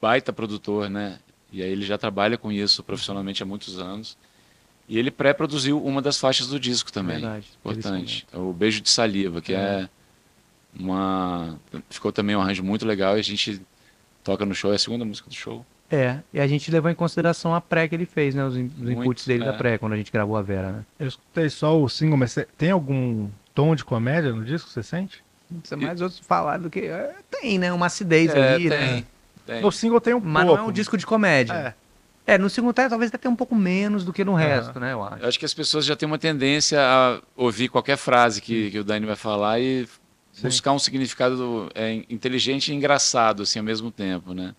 [0.00, 1.18] baita produtor, né?
[1.52, 4.16] E aí ele já trabalha com isso profissionalmente há muitos anos.
[4.88, 7.20] E ele pré-produziu uma das faixas do disco também.
[7.20, 7.46] Verdade.
[7.58, 8.26] Importante.
[8.32, 9.88] É o Beijo de Saliva, que é
[10.78, 11.56] uma.
[11.90, 13.60] Ficou também um arranjo muito legal e a gente
[14.22, 15.64] toca no show, é a segunda música do show.
[15.90, 18.44] É, e a gente levou em consideração a pré que ele fez, né?
[18.44, 19.46] Os, in- os Muito, inputs dele é.
[19.46, 20.84] da pré, quando a gente gravou a Vera, né?
[20.98, 25.22] Eu escutei só o single, mas tem algum tom de comédia no disco, você sente?
[25.62, 26.80] Isso é mais outros falar do que.
[26.80, 27.72] é, tem, né?
[27.72, 29.04] Uma acidez É, ali, tem, né?
[29.46, 29.60] tem.
[29.62, 30.58] No single tem um Mas pouco.
[30.60, 31.52] não é um disco de comédia.
[31.52, 31.74] É.
[32.26, 34.92] É, no segundo tempo talvez até um pouco menos do que no resto, né?
[34.92, 35.22] Eu acho.
[35.22, 38.78] Eu acho que as pessoas já têm uma tendência a ouvir qualquer frase que, que
[38.80, 39.86] o Dani vai falar e
[40.32, 40.42] Sim.
[40.42, 44.54] buscar um significado é, inteligente e engraçado assim ao mesmo tempo, né?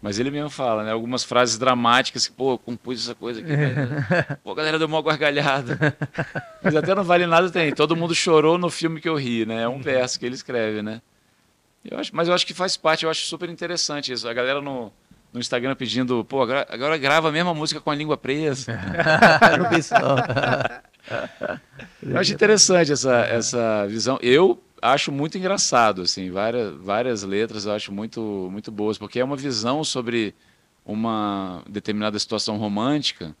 [0.00, 0.92] Mas ele mesmo fala, né?
[0.92, 4.38] Algumas frases dramáticas que, pô, eu compus essa coisa aqui, né?
[4.44, 5.96] pô, a galera deu uma gargalhada.
[6.62, 7.74] Mas até não vale nada tem.
[7.74, 9.62] Todo mundo chorou no filme que eu ri, né?
[9.62, 11.02] É um verso que ele escreve, né?
[11.84, 14.28] Eu acho, mas eu acho que faz parte, eu acho super interessante isso.
[14.28, 14.92] A galera no,
[15.36, 18.72] no Instagram pedindo, pô, agora, agora grava a mesma música com a língua presa.
[19.60, 20.16] não vi isso, não.
[22.02, 24.18] Eu acho interessante essa, essa visão.
[24.22, 29.24] Eu acho muito engraçado, assim, várias, várias letras eu acho muito, muito boas, porque é
[29.24, 30.34] uma visão sobre
[30.84, 33.34] uma determinada situação romântica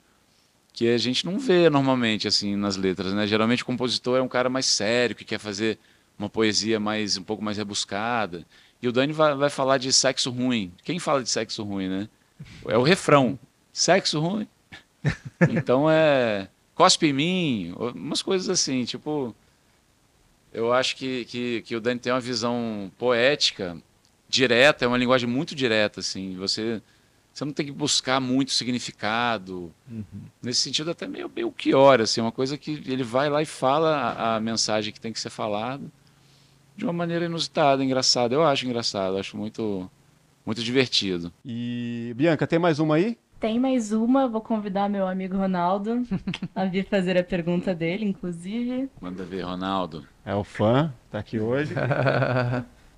[0.72, 3.26] que a gente não vê normalmente, assim, nas letras, né?
[3.26, 5.78] Geralmente o compositor é um cara mais sério, que quer fazer
[6.18, 8.44] uma poesia mais, um pouco mais rebuscada.
[8.80, 10.72] E o Dani vai, vai falar de sexo ruim.
[10.84, 12.08] Quem fala de sexo ruim, né?
[12.66, 13.38] É o refrão.
[13.72, 14.46] Sexo ruim.
[15.50, 19.34] Então é cospe em mim, umas coisas assim, tipo,
[20.52, 23.76] eu acho que, que, que o Dani tem uma visão poética
[24.28, 26.36] direta, é uma linguagem muito direta, assim.
[26.36, 26.82] Você,
[27.32, 29.72] você não tem que buscar muito significado.
[30.42, 34.36] Nesse sentido, até meio Belchior, assim, uma coisa que ele vai lá e fala a,
[34.36, 35.84] a mensagem que tem que ser falada
[36.76, 38.34] de uma maneira inusitada, engraçada.
[38.34, 39.90] Eu acho engraçado, acho muito,
[40.44, 41.32] muito divertido.
[41.44, 43.16] E, Bianca, tem mais uma aí?
[43.40, 46.06] Tem mais uma, vou convidar meu amigo Ronaldo
[46.54, 48.88] a vir fazer a pergunta dele, inclusive.
[49.00, 50.06] Manda ver, Ronaldo.
[50.24, 51.74] É o fã, tá aqui hoje.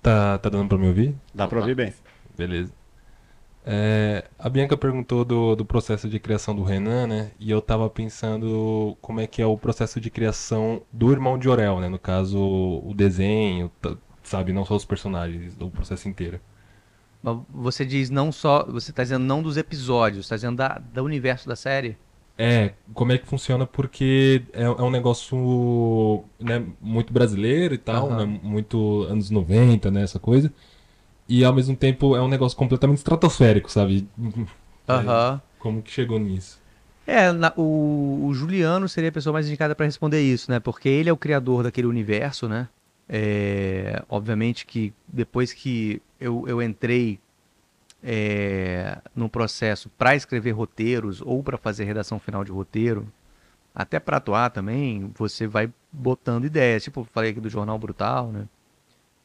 [0.01, 1.13] Tá, tá dando pra me ouvir?
[1.35, 1.93] Dá pra ouvir bem.
[2.37, 2.71] Beleza.
[3.65, 7.31] É, a Bianca perguntou do, do processo de criação do Renan, né?
[7.39, 11.47] E eu tava pensando como é que é o processo de criação do irmão de
[11.49, 11.89] Orel, né?
[11.89, 13.71] No caso, o desenho,
[14.23, 14.53] sabe?
[14.53, 16.39] Não só os personagens, o processo inteiro.
[17.21, 18.65] Mas Você diz não só.
[18.65, 21.97] Você tá dizendo não dos episódios, tá dizendo da, do universo da série?
[22.37, 23.67] É, como é que funciona?
[23.67, 28.25] Porque é, é um negócio né, muito brasileiro e tal, Aham.
[28.25, 30.03] né, muito anos 90, né?
[30.03, 30.53] Essa coisa.
[31.29, 34.07] E ao mesmo tempo é um negócio completamente estratosférico, sabe?
[34.87, 35.39] Aham.
[35.59, 36.59] Como que chegou nisso?
[37.05, 40.59] É, na- o, o Juliano seria a pessoa mais indicada para responder isso, né?
[40.59, 42.67] Porque ele é o criador daquele universo, né?
[43.07, 47.19] É, obviamente que depois que eu, eu entrei
[48.03, 53.07] é, no processo para escrever roteiros ou para fazer redação final de roteiro,
[53.73, 56.83] até para atuar também, você vai botando ideias.
[56.83, 58.45] Tipo, eu falei aqui do Jornal Brutal, né?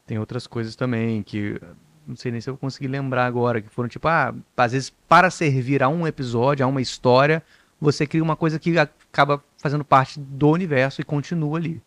[0.05, 1.59] Tem outras coisas também que
[2.07, 4.93] não sei nem se eu vou conseguir lembrar agora, que foram tipo, ah, às vezes
[5.07, 7.43] para servir a um episódio, a uma história,
[7.79, 11.81] você cria uma coisa que acaba fazendo parte do universo e continua ali.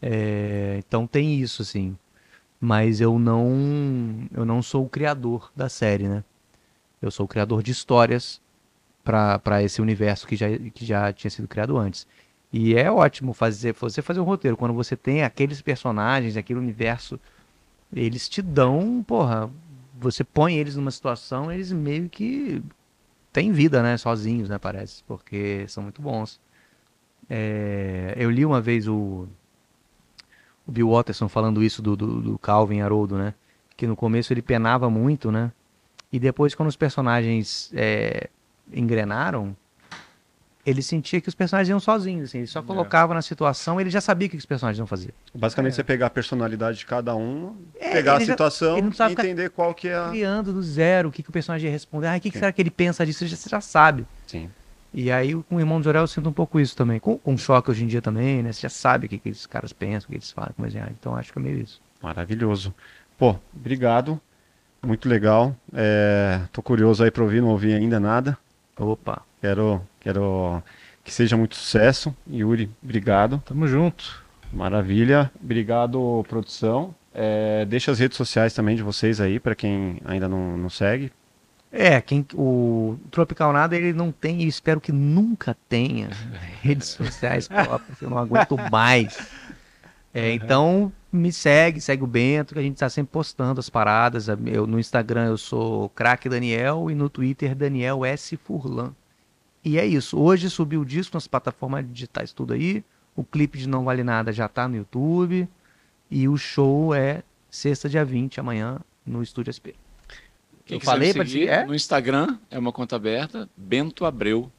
[0.00, 1.96] É, então tem isso, assim.
[2.60, 6.24] Mas eu não, eu não sou o criador da série, né?
[7.00, 8.40] Eu sou o criador de histórias
[9.04, 12.06] para esse universo que já, que já tinha sido criado antes.
[12.52, 17.20] E é ótimo fazer você fazer um roteiro quando você tem aqueles personagens, aquele universo,
[17.92, 19.50] eles te dão, porra,
[19.98, 22.62] você põe eles numa situação, eles meio que
[23.32, 26.40] têm vida, né, sozinhos, né, parece, porque são muito bons.
[27.28, 29.28] É, eu li uma vez o,
[30.66, 33.34] o Bill Watterson falando isso do, do, do Calvin Haroldo, né,
[33.76, 35.52] que no começo ele penava muito, né,
[36.12, 38.28] e depois quando os personagens é,
[38.72, 39.56] engrenaram,
[40.68, 44.00] ele sentia que os personagens iam sozinhos, assim, ele só colocava na situação, ele já
[44.00, 45.14] sabia o que os personagens iam fazer.
[45.34, 49.08] Basicamente, você pegar a personalidade de cada um, É, pegar a já- situação ele não
[49.08, 50.08] e entender qual que é a...
[50.10, 52.52] Criando do zero, o que, que o personagem ia responder, ah, o que, que será
[52.52, 54.06] que ele pensa disso, você já, você já sabe.
[54.26, 54.50] Sim.
[54.92, 56.98] E aí com o Irmão de Jorel eu sinto um pouco isso também.
[56.98, 58.52] Com, com choque hoje em dia também, né?
[58.52, 60.82] Você já sabe o que, que esses caras pensam, o que eles falam, como eles
[60.98, 61.80] Então acho que é meio isso.
[62.02, 62.74] Maravilhoso.
[63.18, 64.18] Pô, obrigado.
[64.82, 65.54] Muito legal.
[65.74, 68.38] É, tô curioso aí pra ouvir, não ouvi ainda nada.
[68.78, 69.22] Opa.
[69.40, 70.62] Quero, quero
[71.04, 72.14] que seja muito sucesso.
[72.30, 73.42] Yuri, obrigado.
[73.44, 74.22] Tamo junto.
[74.52, 75.30] Maravilha.
[75.42, 76.94] Obrigado, produção.
[77.14, 81.12] É, deixa as redes sociais também de vocês aí, pra quem ainda não, não segue.
[81.70, 86.08] É, quem, o Tropical Nada ele não tem, e espero que nunca tenha
[86.62, 89.18] redes sociais próprias, eu não aguento mais.
[90.14, 94.28] É, então me segue, segue o Bento, que a gente está sempre postando as paradas.
[94.46, 98.36] Eu, no Instagram eu sou craque Daniel e no Twitter Daniel S.
[98.36, 98.92] Furlan.
[99.64, 100.18] E é isso.
[100.18, 102.84] Hoje subiu o disco nas plataformas digitais tudo aí.
[103.14, 105.48] O clipe de Não Vale Nada já tá no YouTube.
[106.10, 109.74] E o show é sexta, dia 20, amanhã, no Estúdio SP.
[110.64, 111.64] Quem Eu falei seguir, te- é?
[111.66, 114.50] no Instagram é uma conta aberta, Bento Abreu.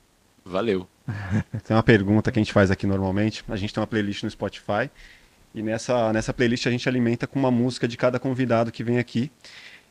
[0.44, 0.88] Valeu.
[1.64, 3.44] Tem uma pergunta que a gente faz aqui normalmente.
[3.48, 4.90] A gente tem uma playlist no Spotify.
[5.54, 9.00] E nessa, nessa playlist a gente alimenta com uma música de cada convidado que vem
[9.00, 9.32] aqui.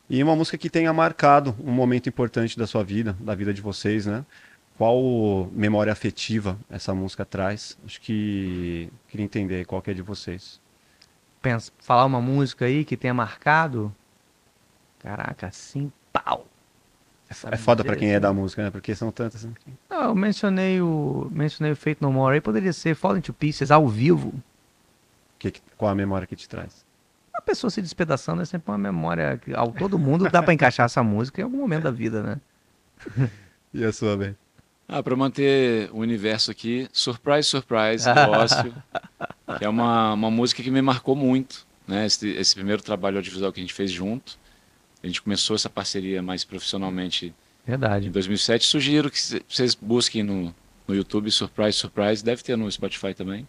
[0.09, 3.61] E uma música que tenha marcado um momento importante da sua vida, da vida de
[3.61, 4.25] vocês, né?
[4.79, 7.77] Qual memória afetiva essa música traz?
[7.85, 10.61] Acho que queria entender qual que é de vocês.
[11.41, 13.93] pensa, falar uma música aí que tenha marcado.
[14.99, 16.47] Caraca, assim, pau.
[17.51, 18.71] É foda pra quem é da música, né?
[18.71, 19.43] Porque são tantas.
[19.43, 19.51] né?
[19.89, 23.71] Não, eu mencionei o, mencionei o Fate No More aí, poderia ser Falling to Pieces
[23.71, 24.33] ao vivo.
[25.37, 26.85] Que, qual a memória que te traz?
[27.33, 30.85] A pessoa se despedaçando é sempre uma memória que ao todo mundo dá pra encaixar
[30.85, 32.39] essa música em algum momento da vida, né?
[33.71, 34.35] E a sua, bem?
[34.91, 38.73] Ah, para manter o universo aqui, Surprise, Surprise, do Ócio,
[39.59, 42.07] que é uma, uma música que me marcou muito, né?
[42.07, 44.39] Esse, esse primeiro trabalho audiovisual que a gente fez junto.
[45.03, 48.09] A gente começou essa parceria mais profissionalmente em Verdade.
[48.09, 48.65] 2007.
[48.65, 50.53] Sugiro que vocês busquem no,
[50.87, 52.25] no YouTube Surprise, Surprise.
[52.25, 53.47] Deve ter no Spotify também.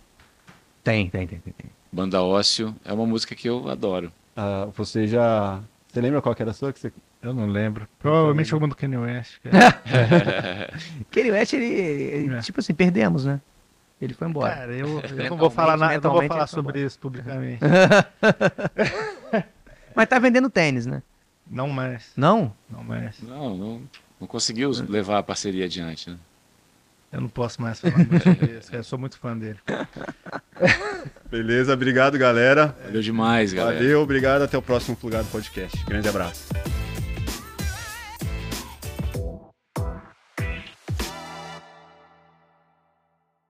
[0.85, 1.55] Tem, tem, tem, tem.
[1.55, 1.71] tem.
[1.91, 4.13] Banda Ócio é uma música que eu adoro.
[4.37, 5.61] Ah, você já.
[5.89, 6.71] Você lembra qual que era a sua?
[6.71, 6.93] Que você...
[7.23, 7.87] Eu não lembro.
[7.99, 9.39] Provavelmente alguma do Kanye West.
[11.11, 12.41] Kenny West, ele, ele- É.
[12.41, 13.41] tipo assim, perdemos, né?
[14.01, 14.55] Ele foi embora.
[14.55, 17.61] Cara, eu, eu não vou falar nada, não vou falar sobre isso publicamente.
[19.95, 21.03] Mas tá vendendo tênis, né?
[21.51, 22.55] Não mais, Não?
[22.71, 23.21] não mais.
[23.21, 23.83] Não, não,
[24.21, 26.17] não conseguiu levar a parceria adiante, né?
[27.13, 28.75] Eu não posso mais falar muito sobre isso.
[28.75, 29.59] Eu sou muito fã dele.
[31.29, 32.75] Beleza, obrigado, galera.
[32.85, 33.77] Valeu demais, galera.
[33.77, 34.43] Valeu, obrigado.
[34.43, 35.85] Até o próximo Plugado Podcast.
[35.85, 36.49] Grande abraço.